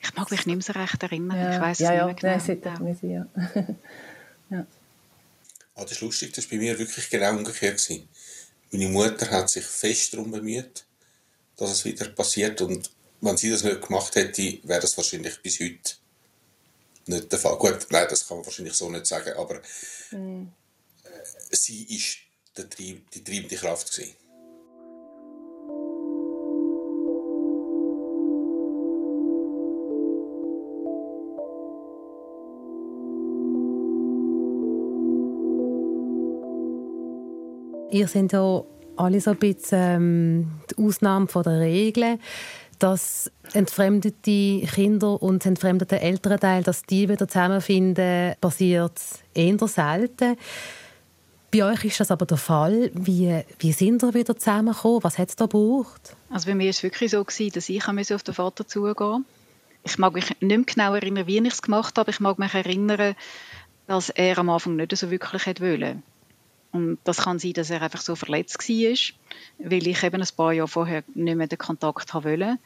[0.00, 1.36] Ich mag mich nicht mehr so recht erinnern.
[1.36, 1.54] Ja.
[1.54, 2.78] Ich weiß ja, es ja, nicht mehr genau.
[2.78, 3.26] Nein, nicht, ja.
[4.56, 4.66] ja.
[5.74, 7.82] Ah, das ist lustig, das war bei mir wirklich genau umgekehrt.
[7.82, 8.08] Gewesen.
[8.70, 10.84] Meine Mutter hat sich fest darum bemüht,
[11.56, 12.90] dass es wieder passiert und
[13.20, 15.94] wenn sie das nicht gemacht hätte, wäre das wahrscheinlich bis heute
[17.06, 17.56] nicht der Fall.
[17.56, 19.60] Gut, nein, das kann man wahrscheinlich so nicht sagen, aber
[20.10, 20.52] mhm.
[21.50, 22.18] sie ist
[22.56, 24.14] die treibende Kraft gewesen.
[37.90, 38.62] Ihr seid ja
[38.96, 42.18] alle so ein bisschen ähm, die Ausnahme von der Regel,
[42.78, 49.00] dass entfremdete Kinder und entfremdete Elternteile, dass die wieder zusammenfinden, passiert
[49.34, 50.36] eher selten.
[51.50, 52.90] Bei euch ist das aber der Fall.
[52.92, 55.02] Wie, wie sind ihr wieder zusammengekommen?
[55.02, 56.14] Was hat es da gebraucht?
[56.28, 59.24] Also bei mir war es wirklich so, gewesen, dass ich auf den Vater zugehen
[59.82, 62.10] Ich mag mich nicht mehr genau erinnern, wie ich es gemacht habe.
[62.10, 63.16] Ich mag mich erinnern,
[63.86, 66.02] dass er am Anfang nicht so wirklich wollte.
[66.70, 68.96] Und das kann sein, dass er einfach so verletzt war,
[69.58, 72.58] weil ich eben ein paar Jahre vorher nicht mehr den Kontakt wollte.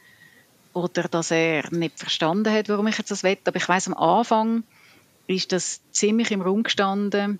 [0.73, 3.37] Oder dass er nicht verstanden hat, warum ich jetzt das will.
[3.45, 4.63] Aber ich weiß am Anfang
[5.27, 7.39] ist das ziemlich im Raum gestanden,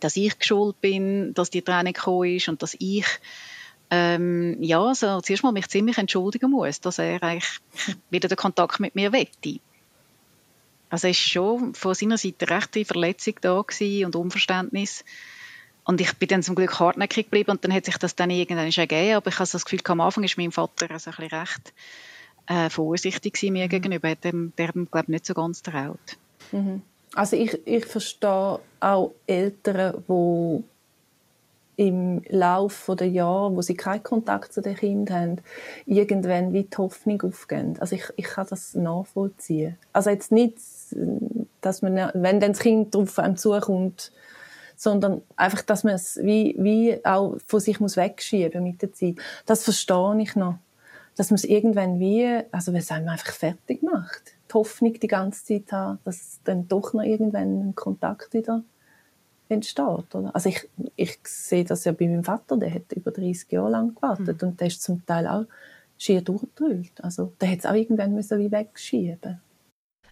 [0.00, 3.06] dass ich geschuld bin, dass die Training gekommen ist und dass ich
[3.90, 7.60] ähm, ja, also zuerst mal mich ziemlich entschuldigen muss, dass er eigentlich
[8.10, 9.60] wieder den Kontakt mit mir wette.
[10.90, 15.04] Also es war schon von seiner Seite recht viel Verletzung da und Unverständnis.
[15.84, 18.72] Und ich bin dann zum Glück hartnäckig geblieben und dann hat sich das dann irgendwann
[18.72, 19.16] schon ergeben.
[19.16, 21.72] Aber ich habe das Gefühl, am Anfang ist mein Vater also ein bisschen recht
[22.46, 23.68] äh, vorsichtig mir mhm.
[23.68, 24.08] gegenüber.
[24.08, 26.16] Er hat dem, der glaube ich, nicht so ganz traut.
[26.52, 26.82] Mhm.
[27.14, 30.64] Also ich, ich verstehe auch Eltern, die
[31.76, 35.40] im Laufe der Jahre, wo sie keinen Kontakt zu den Kindern haben,
[35.86, 37.76] irgendwann wie die Hoffnung aufgehen.
[37.80, 39.76] Also ich, ich kann das nachvollziehen.
[39.92, 40.58] Also jetzt nicht,
[41.60, 44.12] dass man, wenn dann das Kind auf einem zukommt,
[44.84, 49.16] sondern einfach, dass man es wie, wie auch von sich muss wegschieben mit der Zeit.
[49.46, 50.58] Das verstehe ich noch.
[51.16, 54.34] Dass man es irgendwann wie, also wenn es einem einfach fertig macht.
[54.50, 58.62] Die Hoffnung die ganze Zeit haben, dass dann doch noch irgendwann ein Kontakt wieder
[59.48, 60.14] entsteht.
[60.14, 60.30] Oder?
[60.34, 63.94] Also ich, ich sehe das ja bei meinem Vater, der hat über 30 Jahre lang
[63.94, 64.48] gewartet mhm.
[64.48, 65.46] und der ist zum Teil auch
[65.96, 67.02] schier durchgedrückt.
[67.02, 69.40] Also der hat es auch irgendwann müssen wie wegschieben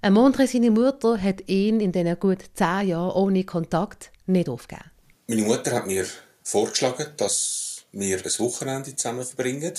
[0.04, 4.90] ein Mondre, seine Mutter, hat ihn in diesen gut zehn Jahren ohne Kontakt nicht aufgegeben.
[5.27, 6.07] Meine Mutter hat mir
[6.42, 9.75] vorgeschlagen, dass wir ein Wochenende zusammen verbringen.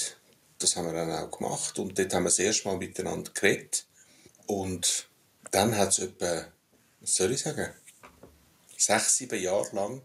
[0.60, 3.86] Das haben wir dann auch gemacht und dort haben wir das erste Mal miteinander geredet.
[4.46, 5.10] Und
[5.52, 6.48] dann hat es etwa,
[7.02, 7.70] was soll ich sagen,
[8.78, 10.02] sechs, sieben Jahre lang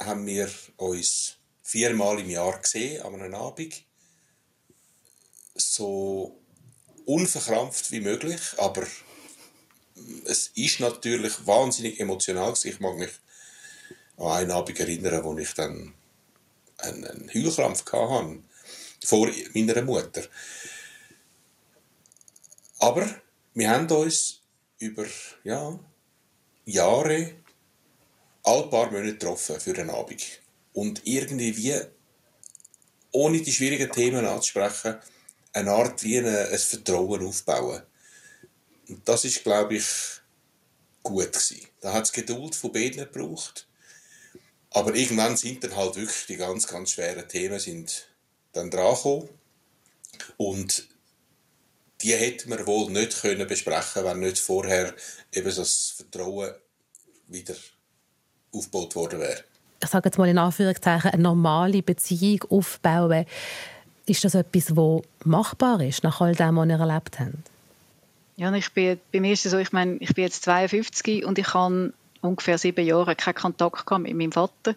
[0.00, 3.84] haben wir uns viermal im Jahr gesehen, an einem Abend.
[5.54, 6.38] So
[7.04, 8.86] unverkrampft wie möglich, aber
[10.24, 12.54] es ist natürlich wahnsinnig emotional.
[12.62, 13.10] Ich mag mich
[14.22, 15.94] an einen Abend erinnern, wo ich dann
[16.78, 18.42] einen, einen Heulkrampf hatte
[19.04, 20.22] vor meiner Mutter.
[22.78, 23.08] Aber
[23.54, 24.40] wir haben uns
[24.78, 25.04] über
[25.44, 25.78] ja,
[26.64, 27.34] Jahre,
[28.42, 30.40] alle paar Monate getroffen für einen Abend.
[30.72, 31.80] Und irgendwie,
[33.12, 34.96] ohne die schwierigen Themen anzusprechen,
[35.52, 37.82] eine Art wie ein, ein Vertrauen aufbauen.
[38.88, 39.86] Und das ist, glaube ich,
[41.02, 41.66] gut gewesen.
[41.80, 43.66] Da hat es Geduld von beiden gebraucht.
[44.74, 48.08] Aber irgendwann sind dann halt wirklich die ganz, ganz schweren Themen sind
[48.52, 49.28] dann dran.
[50.36, 50.88] Und
[52.02, 54.94] die hätte man wohl nicht können besprechen wenn nicht vorher
[55.32, 56.52] eben das Vertrauen
[57.28, 57.54] wieder
[58.52, 59.44] aufgebaut worden wäre.
[59.82, 63.26] Ich sage jetzt mal in Anführungszeichen, eine normale Beziehung aufbauen.
[64.06, 67.34] Ist das etwas, das machbar ist, nach all dem, was ihr erlebt habt?
[68.36, 71.38] Ja, ich bin, bei mir ist es so, ich meine, ich bin jetzt 52 und
[71.38, 74.74] ich habe ungefähr sieben Jahre keinen Kontakt mit meinem Vater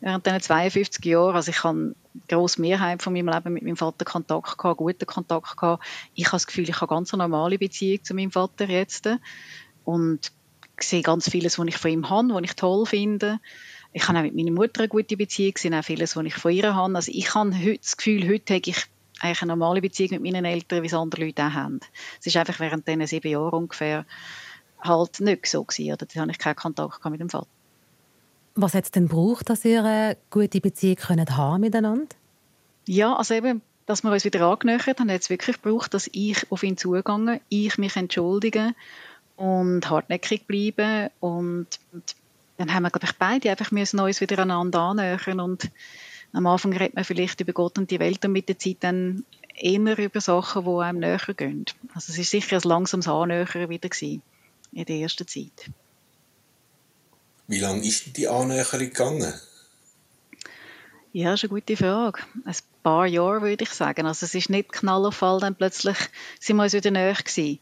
[0.00, 1.36] während diesen 52 Jahren.
[1.36, 1.94] Also ich habe
[2.28, 5.84] grosse Mehrheit von meinem Leben mit meinem Vater Kontakt gehabt, guten Kontakt gehabt.
[6.14, 9.08] Ich habe das Gefühl, ich habe ganz eine normale Beziehung zu meinem Vater jetzt
[9.84, 10.32] und
[10.80, 13.38] sehe ganz vieles, was ich von ihm habe, was ich toll finde.
[13.92, 16.52] Ich habe auch mit meiner Mutter eine gute Beziehung, sehe auch vieles, was ich von
[16.52, 16.94] ihr habe.
[16.96, 18.86] Also ich habe heute das Gefühl, heute habe ich
[19.20, 21.80] eigentlich eine normale Beziehung mit meinen Eltern, wie es andere Leute auch haben.
[22.20, 24.04] Es ist einfach während diesen sieben Jahren ungefähr
[24.80, 27.46] halt nicht so gewesen, oder da hatte ich keinen Kontakt mit dem Vater.
[28.54, 32.06] Was hat es denn gebraucht, dass ihr eine gute Beziehung könnt haben miteinander?
[32.86, 36.50] Ja, also eben, dass wir uns wieder angenähert haben, hat es wirklich gebraucht, dass ich
[36.50, 38.74] auf ihn zugegangen, ich mich entschuldige
[39.36, 42.16] und hartnäckig bleibe und, und
[42.56, 45.70] dann haben wir, glaube ich, beide einfach müssen uns wieder aneinander annähern und
[46.32, 49.24] am Anfang redet man vielleicht über Gott und die Welt und mit der Zeit dann
[49.54, 51.64] eher über Sachen, die einem näher gehen.
[51.94, 54.22] Also es war sicher ein langsames Annähern wieder gewesen,
[54.76, 55.70] in der ersten Zeit.
[57.48, 59.34] Wie lange ist die Annäherung gegangen?
[61.12, 62.20] Ja, das ist eine gute Frage.
[62.44, 64.06] Ein paar Jahre würde ich sagen.
[64.06, 65.96] Also es ist nicht Knallerfall, dann plötzlich
[66.40, 67.60] sind wir uns wieder näher gewesen.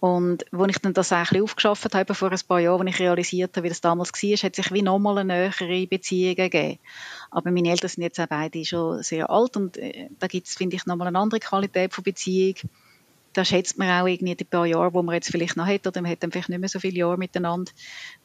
[0.00, 3.56] Und als ich dann das eigentlich aufgeschafft habe, vor ein paar Jahren, als ich realisiert
[3.56, 6.78] habe, wie das damals war, hat sich wie nochmal eine nähere Beziehung gegeben.
[7.30, 10.54] Aber meine Eltern sind jetzt auch beide schon sehr alt und äh, da gibt es,
[10.54, 12.54] finde ich, nochmal eine andere Qualität von Beziehung.
[13.32, 16.00] Da schätzt man auch irgendwie die paar Jahre, die man jetzt vielleicht noch hat, oder
[16.02, 17.70] man hat dann vielleicht nicht mehr so viele Jahre miteinander.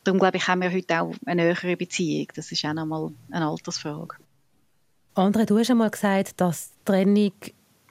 [0.03, 2.27] Darum glaube ich, haben wir heute auch eine nähere Beziehung.
[2.35, 4.15] Das ist auch nochmal eine Altersfrage.
[5.15, 7.33] Andre, du hast einmal gesagt, dass Trennung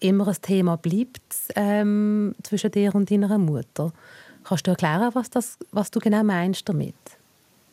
[0.01, 1.23] immer ein Thema bleibt
[1.55, 3.93] ähm, zwischen dir und deiner Mutter.
[4.43, 6.95] Kannst du erklären, was, das, was du genau meinst damit?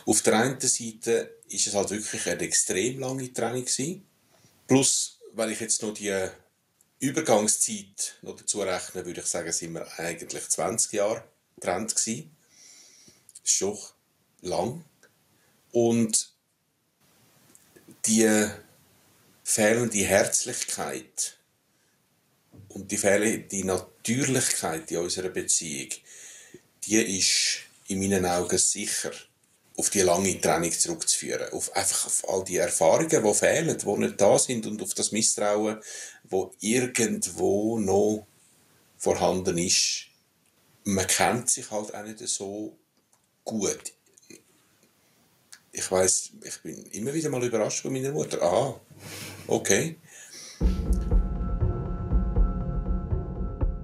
[0.05, 4.05] Auf der einen Seite ist es halt wirklich eine extrem lange Trennung gewesen.
[4.67, 6.13] Plus, weil ich jetzt noch die
[7.00, 11.24] Übergangszeit noch dazu rechne, würde ich sagen, sind wir eigentlich 20 Jahre
[11.56, 12.36] getrennt gewesen.
[13.32, 13.78] Das ist schon
[14.41, 14.84] lang.
[15.72, 16.34] Und
[18.06, 18.50] die
[19.43, 21.38] fehlende Herzlichkeit
[22.70, 25.89] und die fehlende Natürlichkeit in unserer Beziehung,
[26.84, 29.12] die ist in meinen Augen sicher
[29.80, 31.53] auf die lange Trennung zurückzuführen.
[31.53, 35.13] Auf einfach auf all die Erfahrungen, die fehlen, die nicht da sind und auf das
[35.13, 35.80] Misstrauen,
[36.25, 38.27] wo irgendwo noch
[38.97, 40.07] vorhanden ist.
[40.84, 42.77] Man kennt sich halt auch nicht so
[43.45, 43.93] gut.
[45.71, 48.41] Ich weiß, ich bin immer wieder mal überrascht von meiner Mutter.
[48.41, 48.82] Aha,
[49.47, 49.97] okay.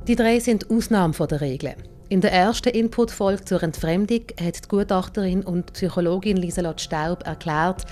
[0.07, 1.94] Die drei sind Ausnahmen von der Regel.
[2.07, 7.83] In der ersten Input-Folge zur Entfremdung hat die Gutachterin und Psychologin Lieselot Staub erklärt,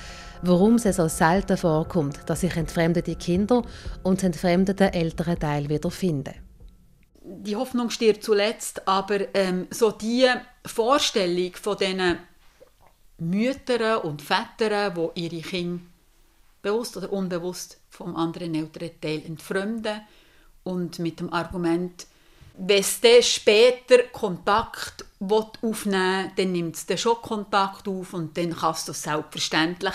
[0.44, 3.64] warum es so selten vorkommt, dass sich entfremdete Kinder
[4.04, 6.36] und entfremdete ältere Teil wiederfinden.
[7.24, 10.28] Die Hoffnung stirbt zuletzt, aber ähm, so die
[10.64, 12.20] Vorstellung von diesen
[13.18, 15.82] Müttern und Vätern, die ihre Kinder
[16.62, 20.02] bewusst oder unbewusst vom anderen älteren Teil entfremden
[20.64, 22.06] und mit dem Argument,
[22.56, 28.88] wenn es später Kontakt aufnehmen will, dann nimmt es schon Kontakt auf und dann kannst
[28.88, 29.94] du es selbstverständlich.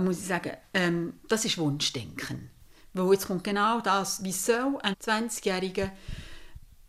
[0.00, 2.50] Muss ich sagen, ähm, das ist Wunschdenken.
[2.94, 5.90] Weil jetzt kommt genau das, wie soll ein 20-Jähriger,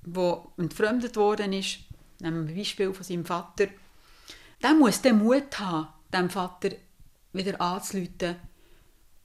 [0.06, 1.80] der entfremdet worden ist,
[2.20, 3.68] nehmen wir ein Beispiel von seinem Vater,
[4.62, 6.70] der muss den Mut haben, dem Vater
[7.34, 8.38] wieder anzuleiten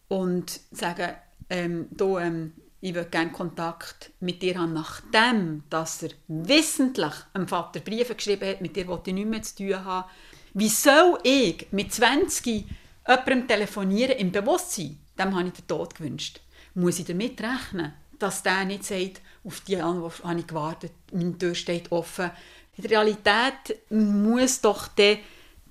[0.09, 1.15] und sagen,
[1.51, 7.49] ähm, du, ähm, ich würde gerne Kontakt mit dir haben, nachdem dass er wissentlich dem
[7.49, 10.09] Vater Briefe geschrieben hat, mit dir wollte ich nichts mehr zu tun haben.
[10.55, 12.67] Wie soll ich mit 20
[13.07, 14.99] jemandem telefonieren im Bewusstsein?
[15.19, 16.41] Dem habe ich den Tod gewünscht.
[16.75, 21.37] Muss ich damit rechnen, dass der nicht sagt, auf die Antwort habe ich gewartet, meine
[21.37, 22.31] Tür steht offen.
[22.77, 25.19] In der Realität muss doch der,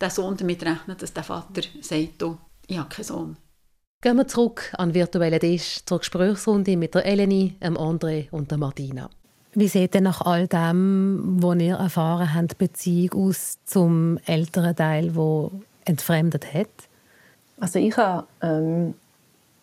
[0.10, 2.24] Sohn damit rechnen, dass der Vater sagt,
[2.68, 3.38] ich habe keinen Sohn.
[4.00, 8.52] Gehen wir zurück an den virtuellen Tisch zur Gesprächsrunde mit der Eleni, dem André und
[8.52, 9.10] der Martina.
[9.54, 14.76] Wie sieht denn nach all dem, was ihr erfahren habt, die Beziehung aus zum älteren
[14.76, 15.50] Teil, der
[15.86, 16.70] entfremdet hat?
[17.60, 18.94] Also ich habe ähm,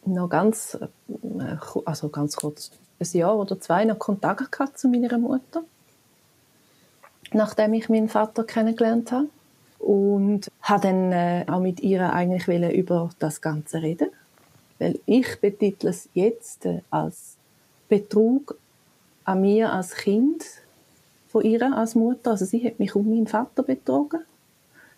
[0.05, 5.17] noch ganz, äh, also ganz kurz, ein Jahr oder zwei noch Kontakt gehabt zu meiner
[5.17, 5.63] Mutter,
[7.33, 9.29] nachdem ich meinen Vater kennengelernt habe
[9.79, 14.09] und habe dann äh, auch mit ihr eigentlich über das Ganze reden
[14.79, 17.37] weil ich betitle es jetzt äh, als
[17.89, 18.57] Betrug
[19.25, 20.45] an mir als Kind
[21.29, 22.33] von ihr als Mutter.
[22.33, 24.21] Also sie hat mich um meinen Vater betrogen.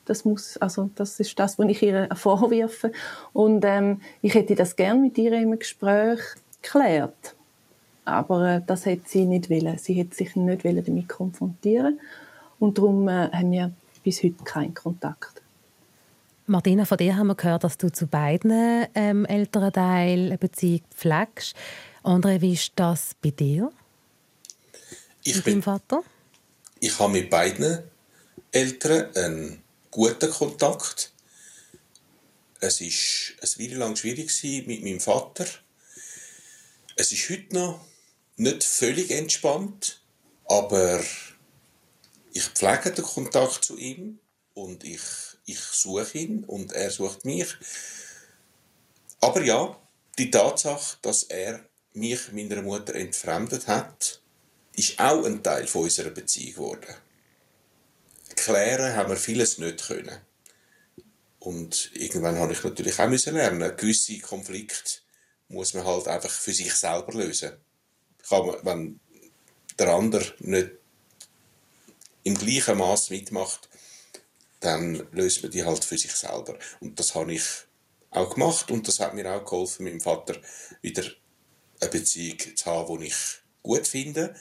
[0.04, 2.92] Das muss, also das ist das, was ich ihr vorwerfe.
[3.32, 6.20] Und ähm, ich hätte das gern mit ihr im Gespräch
[6.62, 7.34] geklärt.
[8.04, 9.78] Aber äh, das hat sie nicht wollen.
[9.78, 12.00] Sie hat sich nicht damit konfrontieren.
[12.60, 13.72] Und darum äh, haben wir
[14.04, 15.42] bis heute keinen Kontakt.
[16.48, 20.82] Martina, von dir haben wir gehört, dass du zu beiden ähm, älteren Teilen eine Beziehung
[20.94, 21.56] pflegst.
[22.04, 23.72] André, wie ist das bei dir?
[25.24, 26.04] Ich mit bin, deinem Vater?
[26.78, 27.82] Ich habe mit beiden
[28.52, 31.12] Eltern einen guten Kontakt.
[32.60, 34.30] Es war eine Weile lang schwierig
[34.68, 35.46] mit meinem Vater.
[36.94, 37.80] Es ist heute noch
[38.36, 40.00] nicht völlig entspannt,
[40.44, 41.00] aber
[42.32, 44.20] ich pflege den Kontakt zu ihm
[44.54, 45.00] und ich
[45.46, 47.48] ich suche ihn und er sucht mich.
[49.20, 49.80] Aber ja,
[50.18, 54.20] die Tatsache, dass er mich meiner Mutter entfremdet hat,
[54.74, 56.94] ist auch ein Teil von unserer Beziehung geworden.
[58.34, 60.20] Klären haben wir vieles nicht können.
[61.38, 64.98] Und irgendwann habe ich natürlich auch lernen, gewisse Konflikte
[65.48, 67.52] muss man halt einfach für sich selber lösen.
[68.28, 69.00] Kann man, wenn
[69.78, 70.70] der andere nicht
[72.24, 73.68] im gleichen Maß mitmacht,
[74.60, 76.58] dann löst man die halt für sich selber.
[76.80, 77.44] Und das habe ich
[78.10, 80.36] auch gemacht und das hat mir auch geholfen, meinem Vater
[80.80, 81.04] wieder
[81.80, 83.16] eine Beziehung zu haben, die ich
[83.62, 84.34] gut finde.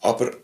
[0.00, 0.36] Aber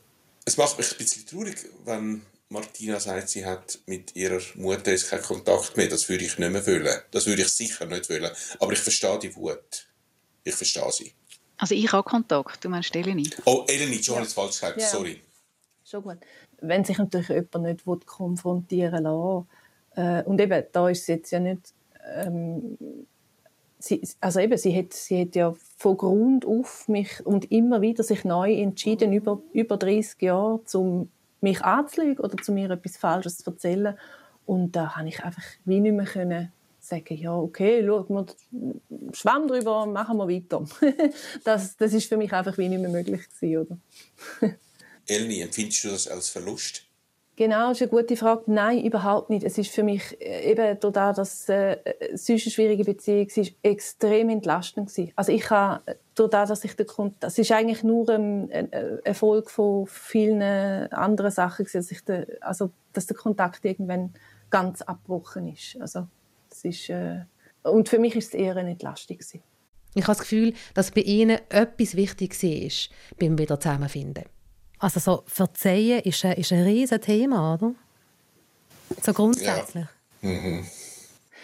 [0.44, 5.08] es macht mich ein bisschen traurig, wenn Martina sagt, sie hat mit ihrer Mutter jetzt
[5.10, 5.88] keinen Kontakt mehr.
[5.88, 7.00] Das würde ich nicht mehr wollen.
[7.10, 8.30] Das würde ich sicher nicht wollen.
[8.58, 9.86] Aber ich verstehe die Wut.
[10.42, 11.12] Ich verstehe sie.
[11.56, 13.30] Also ich habe Kontakt, du meinst Eleni?
[13.44, 14.24] Oh, Eleni, schon ja.
[14.24, 14.88] falsch gesagt, ja.
[14.88, 15.22] sorry.
[15.88, 16.18] Schon gut.
[16.66, 19.44] Wenn sich natürlich jemand nicht konfrontieren will,
[19.96, 21.72] äh, und eben, da ist es jetzt ja nicht
[22.14, 22.76] ähm,
[23.84, 28.02] sie, also eben, sie hat, sie hat ja von Grund auf mich und immer wieder
[28.02, 31.10] sich neu entschieden, über, über 30 Jahre, um
[31.40, 33.96] mich anzulügen oder zu mir etwas Falsches zu erzählen.
[34.46, 38.26] Und da habe ich einfach wie nicht mehr können sagen, ja, okay, schau, wir
[39.12, 40.64] schwamm drüber, machen wir weiter.
[41.44, 43.78] das, das ist für mich einfach wie nicht mehr möglich gewesen,
[44.40, 44.54] oder?
[45.06, 46.82] Elni, empfindest du das als Verlust?
[47.36, 48.44] Genau, das ist eine gute Frage.
[48.46, 49.44] Nein, überhaupt nicht.
[49.44, 51.78] Es ist für mich äh, eben dadurch, dass äh,
[52.12, 55.12] es eine schwierige Beziehung war, extrem entlastend gewesen.
[55.16, 55.82] Also ich habe,
[56.14, 60.42] dadurch, dass ich den Kontakt, das ist eigentlich nur ein, ein Erfolg von vielen
[60.92, 64.14] anderen Sachen gewesen, dass ich den, also dass der Kontakt irgendwann
[64.50, 65.76] ganz abgebrochen ist.
[65.80, 66.06] Also
[66.50, 67.22] das ist äh,
[67.64, 69.42] und für mich ist es eher eine Entlastung gewesen.
[69.94, 74.24] Ich habe das Gefühl, dass bei Ihnen etwas wichtig war beim wieder zusammenfinden.
[74.78, 77.74] Also so Verzeihen ist ein, ist ein riesen Thema, oder?
[79.02, 79.86] So grundsätzlich.
[80.22, 80.28] Ja.
[80.28, 80.66] Mhm.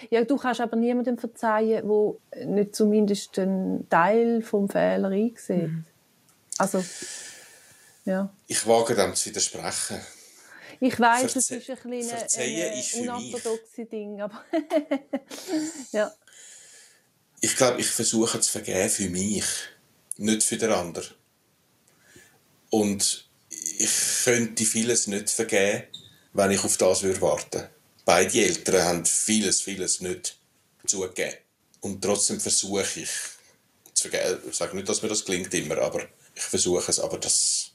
[0.09, 5.69] Ja, du kannst aber niemandem verzeihen, der nicht zumindest einen Teil vom Fehler einsieht.
[5.69, 5.85] Mhm.
[6.59, 6.83] Also,
[8.05, 8.33] ja.
[8.47, 10.01] Ich wage dem zu widersprechen.
[10.83, 14.43] Ich weiß, es ist ein bisschen ein unorthodoxes Ding, aber
[15.93, 16.11] ja.
[17.43, 19.45] Ich glaube, ich versuche zu vergeben für mich,
[20.17, 21.09] nicht für den anderen.
[22.71, 23.29] Und
[23.79, 23.91] ich
[24.25, 25.85] könnte vieles nicht vergeben,
[26.33, 27.69] wenn ich auf das würde warten
[28.05, 30.37] Beide Eltern haben vieles, vieles nicht
[30.87, 31.37] zugegeben.
[31.81, 33.11] Und trotzdem versuche ich
[33.95, 34.41] zu vergeben.
[34.49, 36.03] Ich sage nicht, dass mir das klingt immer, aber
[36.35, 36.99] ich versuche es.
[36.99, 37.73] Aber das.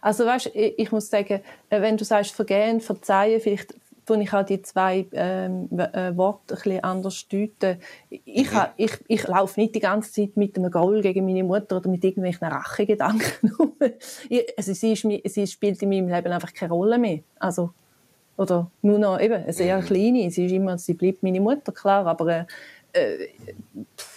[0.00, 3.74] Also weißt, ich muss sagen, äh, wenn du sagst vergehen, verzeihen, vielleicht
[4.06, 7.78] wo ich auch die zwei ähm, äh, Worte ein bisschen anders deute.
[8.08, 8.60] Ich, mhm.
[8.76, 12.04] ich, ich laufe nicht die ganze Zeit mit einem Groll gegen meine Mutter oder mit
[12.04, 13.52] irgendwelchen Rachegedanken.
[14.56, 17.20] also sie, ist, sie spielt in meinem Leben einfach keine Rolle mehr.
[17.38, 17.70] Also,
[18.36, 19.84] oder nur noch eben eine sehr mhm.
[19.84, 20.30] kleine.
[20.30, 22.46] Sie ist immer, sie bleibt meine Mutter, klar, aber
[22.92, 23.28] äh,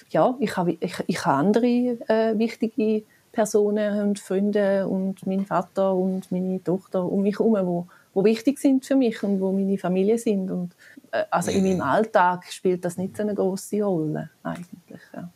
[0.09, 5.93] ja, ich habe, ich, ich habe andere äh, wichtige Personen und Freunde und meinen Vater
[5.93, 7.87] und meine Tochter um mich herum,
[8.19, 10.51] wo wichtig sind für mich und wo meine Familie sind.
[10.51, 10.75] Und,
[11.11, 15.01] äh, also in meinem Alltag spielt das nicht so eine große Rolle eigentlich.
[15.13, 15.29] Ja.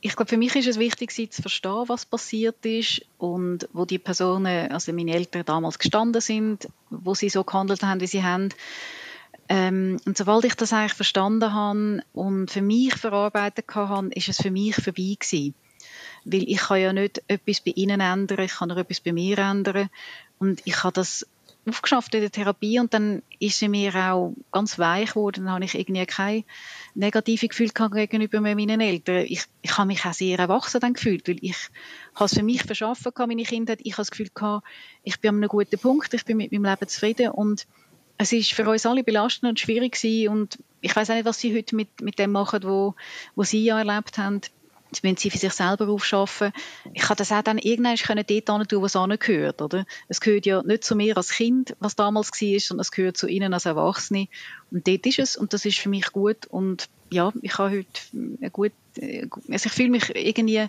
[0.00, 3.98] Ich glaube, für mich ist es wichtig, zu verstehen, was passiert ist und wo die
[3.98, 8.50] Personen, also meine Eltern damals gestanden sind, wo sie so gehandelt haben, wie sie haben.
[9.48, 14.36] Ähm, und sobald ich das eigentlich verstanden habe und für mich verarbeitet habe, ist es
[14.36, 15.54] für mich vorbei gewesen.
[16.24, 19.38] Weil ich kann ja nicht etwas bei ihnen ändern, ich kann nur etwas bei mir
[19.38, 19.88] ändern.
[20.38, 21.26] Und ich habe das
[21.68, 25.44] aufgeschafft in der Therapie und dann ist sie mir auch ganz weich geworden.
[25.44, 26.44] Dann habe ich irgendwie kein
[26.94, 29.24] negatives Gefühl gegenüber meinen Eltern.
[29.26, 31.56] Ich, ich habe mich auch sehr erwachsen dann gefühlt, weil ich
[32.14, 33.80] habe es für mich verschaffen gehabt, meine Kindheit.
[33.82, 34.66] Ich habe das Gefühl gehabt,
[35.02, 37.66] ich bin an einem guten Punkt, ich bin mit meinem Leben zufrieden und
[38.18, 41.40] es ist für uns alle belastend und schwierig gewesen und ich weiß auch nicht, was
[41.40, 42.94] sie heute mit, mit dem machen, wo,
[43.34, 44.40] wo sie ja erlebt haben.
[44.90, 46.52] Jetzt müssen sie für sich selber aufschaffen.
[46.94, 49.84] Ich kann das auch dann irgendwann können dort tun, was angehört, oder?
[50.08, 53.26] Es gehört ja nicht zu mir als Kind, was damals war, sondern es gehört zu
[53.26, 54.28] ihnen als Erwachsene.
[54.70, 56.46] Und dort ist es, und das ist für mich gut.
[56.46, 60.68] Und ja, ich habe heute gut, also ich fühle mich irgendwie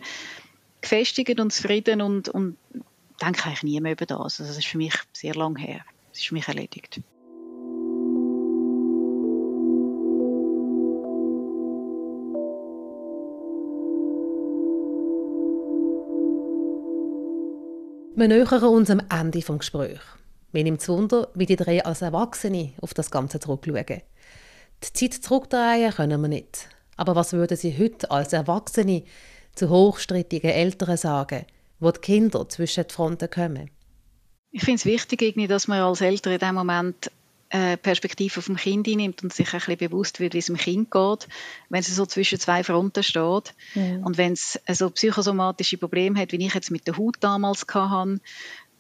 [0.82, 2.58] gefestigt und zufrieden und, und
[3.22, 4.20] denke eigentlich nie mehr über das.
[4.20, 5.82] Also das ist für mich sehr lang her.
[6.10, 7.02] Das ist für mich erledigt.
[18.20, 20.02] Wir nähern uns am Ende des Gesprächs.
[20.52, 24.02] Mir nimmt es Wunder, wie die drei als Erwachsene auf das Ganze zurückschauen.
[24.84, 26.68] Die Zeit zurückdrehen können wir nicht.
[26.98, 29.04] Aber was würden Sie heute als Erwachsene
[29.56, 31.46] zu hochstrittigen Eltern sagen,
[31.80, 33.72] wo die Kinder zwischen die Fronten kommen?
[34.52, 37.10] Ich finde es wichtig, dass man als Eltern in dem Moment
[37.50, 40.92] äh, Perspektive vom Kind einnimmt und sich ein bisschen bewusst wird, wie es dem Kind
[40.92, 41.28] geht,
[41.70, 43.54] wenn es so zwischen zwei Fronten steht.
[43.76, 44.04] Mhm.
[44.04, 48.20] Und wenn es so psychosomatische Probleme hat, wie ich jetzt mit der Haut damals hatte,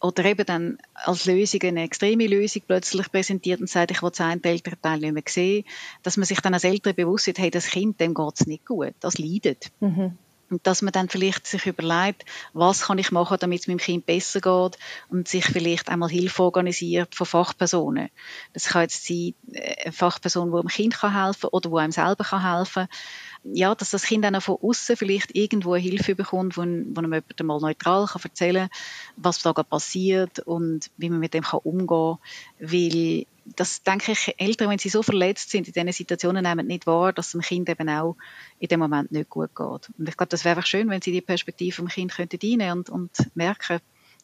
[0.01, 4.22] oder eben dann als Lösung eine extreme Lösung plötzlich präsentiert und sagt, ich will das
[4.22, 5.65] eine Elternteil nicht mehr sehen,
[6.03, 8.65] dass man sich dann als Eltern bewusst wird, hey, das Kind, dem geht es nicht
[8.65, 9.72] gut, das leidet.
[9.82, 10.17] Mhm.
[10.49, 14.05] Und dass man dann vielleicht sich überlegt, was kann ich machen, damit es meinem Kind
[14.05, 14.79] besser geht
[15.09, 18.09] und sich vielleicht einmal Hilfe organisiert von Fachpersonen.
[18.53, 21.91] Das kann jetzt sein, äh, eine Fachperson, die einem Kind helfen kann oder die einem
[21.91, 22.97] selber helfen kann
[23.43, 27.43] ja, dass das Kind dann von außen vielleicht irgendwo Hilfe bekommt, wo, wo einem jemand
[27.43, 28.79] mal neutral kann erzählen kann,
[29.17, 32.17] was da gerade passiert und wie man mit dem kann umgehen
[32.59, 32.71] kann.
[32.71, 33.25] Weil
[33.55, 37.13] das denke ich, Eltern, wenn sie so verletzt sind in diesen Situationen, nehmen nicht wahr,
[37.13, 38.15] dass es dem Kind eben auch
[38.59, 39.89] in dem Moment nicht gut geht.
[39.97, 42.79] Und ich glaube, das wäre einfach schön, wenn sie die Perspektive vom Kind könnten einnehmen
[42.79, 43.79] und, und merken,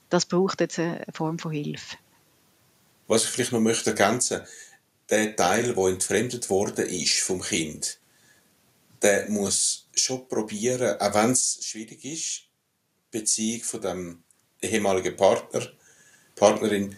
[0.09, 1.97] das braucht jetzt eine Form von Hilfe.
[3.07, 4.41] Was ich vielleicht noch möchte ergänzen,
[5.09, 7.99] der Teil, der entfremdet worden ist vom Kind,
[9.05, 12.41] der muss schon probieren, auch wenn es schwierig ist,
[13.13, 14.23] die Beziehung von dem
[14.59, 15.61] ehemaligen Partner,
[16.35, 16.95] Partnerin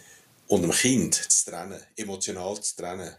[0.47, 3.13] und dem Kind zu trennen, emotional zu trennen.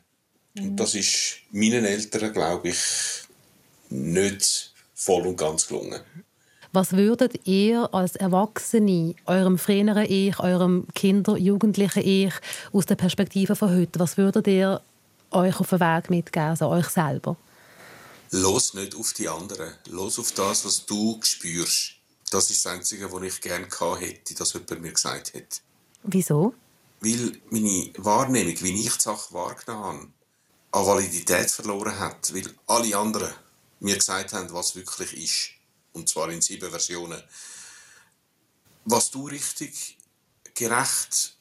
[0.55, 0.62] Mhm.
[0.62, 2.78] Und das ist meinen Eltern, glaube ich,
[3.91, 6.01] nicht voll und ganz gelungen.
[6.72, 12.32] Was würdet ihr als Erwachsene eurem früheren Ich, eurem Kinder-, Jugendlichen Ich
[12.72, 14.80] aus der Perspektive von heute, was würdet ihr
[15.30, 17.36] euch auf den Weg mitgeben, also euch selber?
[18.31, 19.74] Los nicht auf die anderen.
[19.87, 21.95] Los auf das, was du spürst.
[22.31, 25.61] Das ist das Einzige, was ich gerne gehabt hätte, dass jemand mir gesagt hätte.
[26.03, 26.55] Wieso?
[27.01, 30.12] Weil meine Wahrnehmung, wie ich die Sache wahrgenommen habe,
[30.72, 32.35] an Validität verloren hat.
[32.35, 33.33] Weil alle anderen
[33.81, 35.51] mir gesagt haben, was wirklich ist.
[35.93, 37.22] Und zwar in sieben Versionen.
[38.85, 39.97] Was du richtig,
[40.55, 41.37] gerecht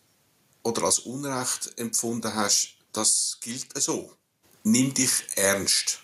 [0.64, 4.16] oder als Unrecht empfunden hast, das gilt so.
[4.64, 6.00] Nimm dich ernst.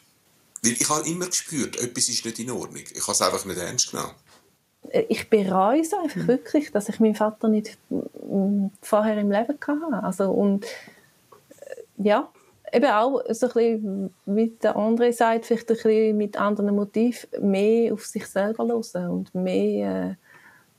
[0.64, 2.84] Weil ich habe immer gespürt, etwas ist nicht in Ordnung.
[2.94, 4.14] Ich habe es einfach nicht ernst genommen.
[4.90, 6.28] Äh, ich bereue es einfach mhm.
[6.28, 10.04] wirklich, dass ich meinen Vater nicht mm, vorher im Leben hatte.
[10.04, 10.68] Also, und äh,
[11.98, 12.30] ja,
[12.72, 17.52] eben auch so ein bisschen, wie der andere sagt, vielleicht ein bisschen mit anderen Motiven,
[17.52, 20.16] mehr auf sich selber hören und mehr äh,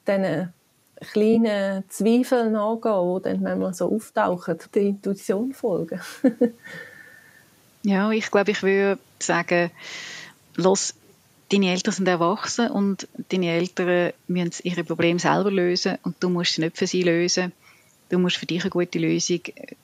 [0.06, 0.52] diesen
[1.00, 6.00] kleinen Zweifeln nachgehen, die dann manchmal so auftauchen, der Intuition folgen.
[7.84, 9.70] Ja, ich glaube, ich würde sagen,
[10.56, 10.94] los,
[11.52, 16.54] deine Eltern sind erwachsen und deine Eltern müssen ihre Probleme selber lösen und du musst
[16.54, 17.52] sie nicht für sie lösen.
[18.08, 19.40] Du musst für dich eine gute Lösung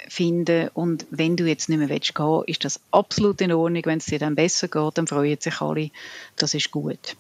[0.09, 3.82] finden und wenn du jetzt nicht mehr willst gehen, ist das absolut in Ordnung.
[3.84, 5.90] Wenn es dir dann besser geht, dann freuen sich alle.
[6.36, 7.16] Das ist gut.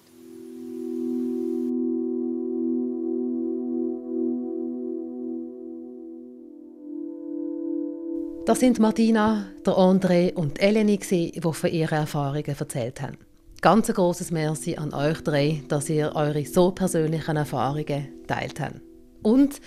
[8.50, 13.16] Das sind Martina, der André und Eleni, die von ihren Erfahrungen erzählt haben.
[13.60, 18.80] Ganz ein grosses Merci an euch drei, dass ihr eure so persönlichen Erfahrungen teilt habt.
[19.22, 19.60] Und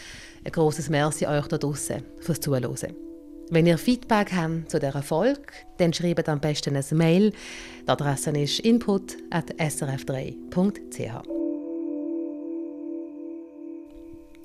[0.43, 2.75] ein grosses Merci euch da draußen fürs Zuhören.
[3.51, 5.43] Wenn ihr Feedback habt zu dieser Folge,
[5.77, 7.31] dann schreibt am besten ein Mail.
[7.83, 11.42] Die Adresse ist input.srf3.ch.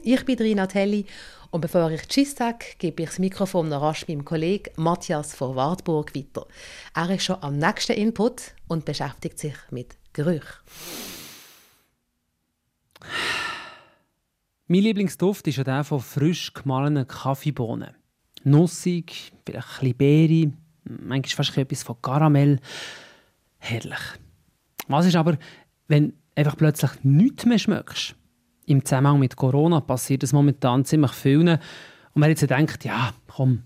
[0.02, 1.06] Ich bin Rina Telli
[1.50, 5.56] und bevor ich Tschüss sage, gebe ich das Mikrofon noch rasch meinem Kollegen Matthias von
[5.56, 6.46] Wartburg weiter.
[6.94, 10.44] Er ist schon am nächsten Input und beschäftigt sich mit Gerüch.
[14.68, 17.96] Mein Lieblingsduft ist ja der von frisch gemahlenen Kaffeebohnen.
[18.44, 20.52] Nussig, vielleicht ein bisschen Beere,
[20.84, 22.60] manchmal fast etwas von Karamell.
[23.58, 24.00] Herrlich.
[24.86, 25.38] Was ist aber,
[25.88, 28.14] wenn einfach plötzlich nichts mehr schmeckst?
[28.68, 31.48] Im Zusammenhang mit Corona passiert es momentan ziemlich vielen.
[31.48, 33.62] Und man jetzt denkt, ja, komm,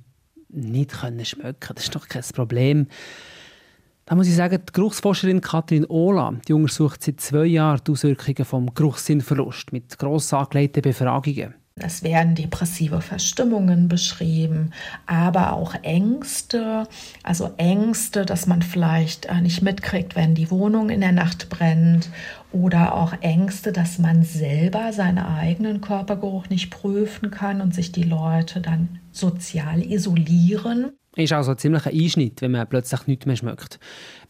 [0.48, 2.86] nicht können schmecken, das ist doch kein Problem.
[4.04, 8.44] Da muss ich sagen, die Geruchsforscherin Katrin Ohla die untersucht seit zwei Jahren die Auswirkungen
[8.44, 11.54] vom Geruchssinnverlust mit gross angelegten Befragungen.
[11.76, 14.72] Es werden depressive Verstimmungen beschrieben,
[15.06, 16.86] aber auch Ängste,
[17.22, 22.10] also Ängste, dass man vielleicht äh, nicht mitkriegt, wenn die Wohnung in der Nacht brennt
[22.52, 28.02] oder auch Ängste, dass man selber seinen eigenen Körpergeruch nicht prüfen kann und sich die
[28.02, 30.92] Leute dann sozial isolieren.
[31.16, 33.78] Ist also ein Einschnitt, wenn man plötzlich nichts mehr schmeckt.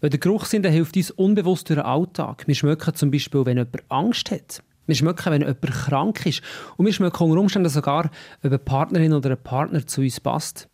[0.00, 2.44] Weil der Geruchssinn der hilft uns unbewusst durch den Alltag.
[2.46, 4.62] Wir schmecken zum Beispiel, wenn jemand Angst hat.
[4.86, 6.42] Wir schmecken, wenn jemand krank ist.
[6.76, 10.68] Und wir schmecken unter Umständen sogar, ob eine Partnerin oder ein Partner zu uns passt.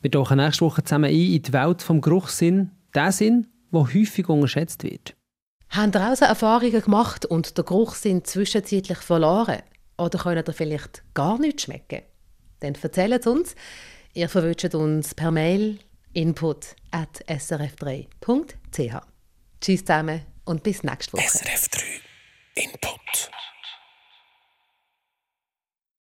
[0.00, 4.28] Wir tauchen nächste Woche zusammen ein in die Welt des Geruchssinn, der Sinn, der häufig
[4.28, 5.14] unterschätzt wird.
[5.70, 9.62] Haben ihr auch Erfahrungen gemacht und den Geruchssinn zwischenzeitlich verloren?
[9.98, 12.02] Oder könnt ihr vielleicht gar nichts schmecken?
[12.60, 13.54] Dann erzählt uns.
[14.14, 15.78] Ihr verwünscht uns per Mail
[16.12, 19.00] input at srf3.ch.
[19.60, 21.26] Tschüss zusammen und bis nächste Woche.
[21.26, 23.35] SRF 3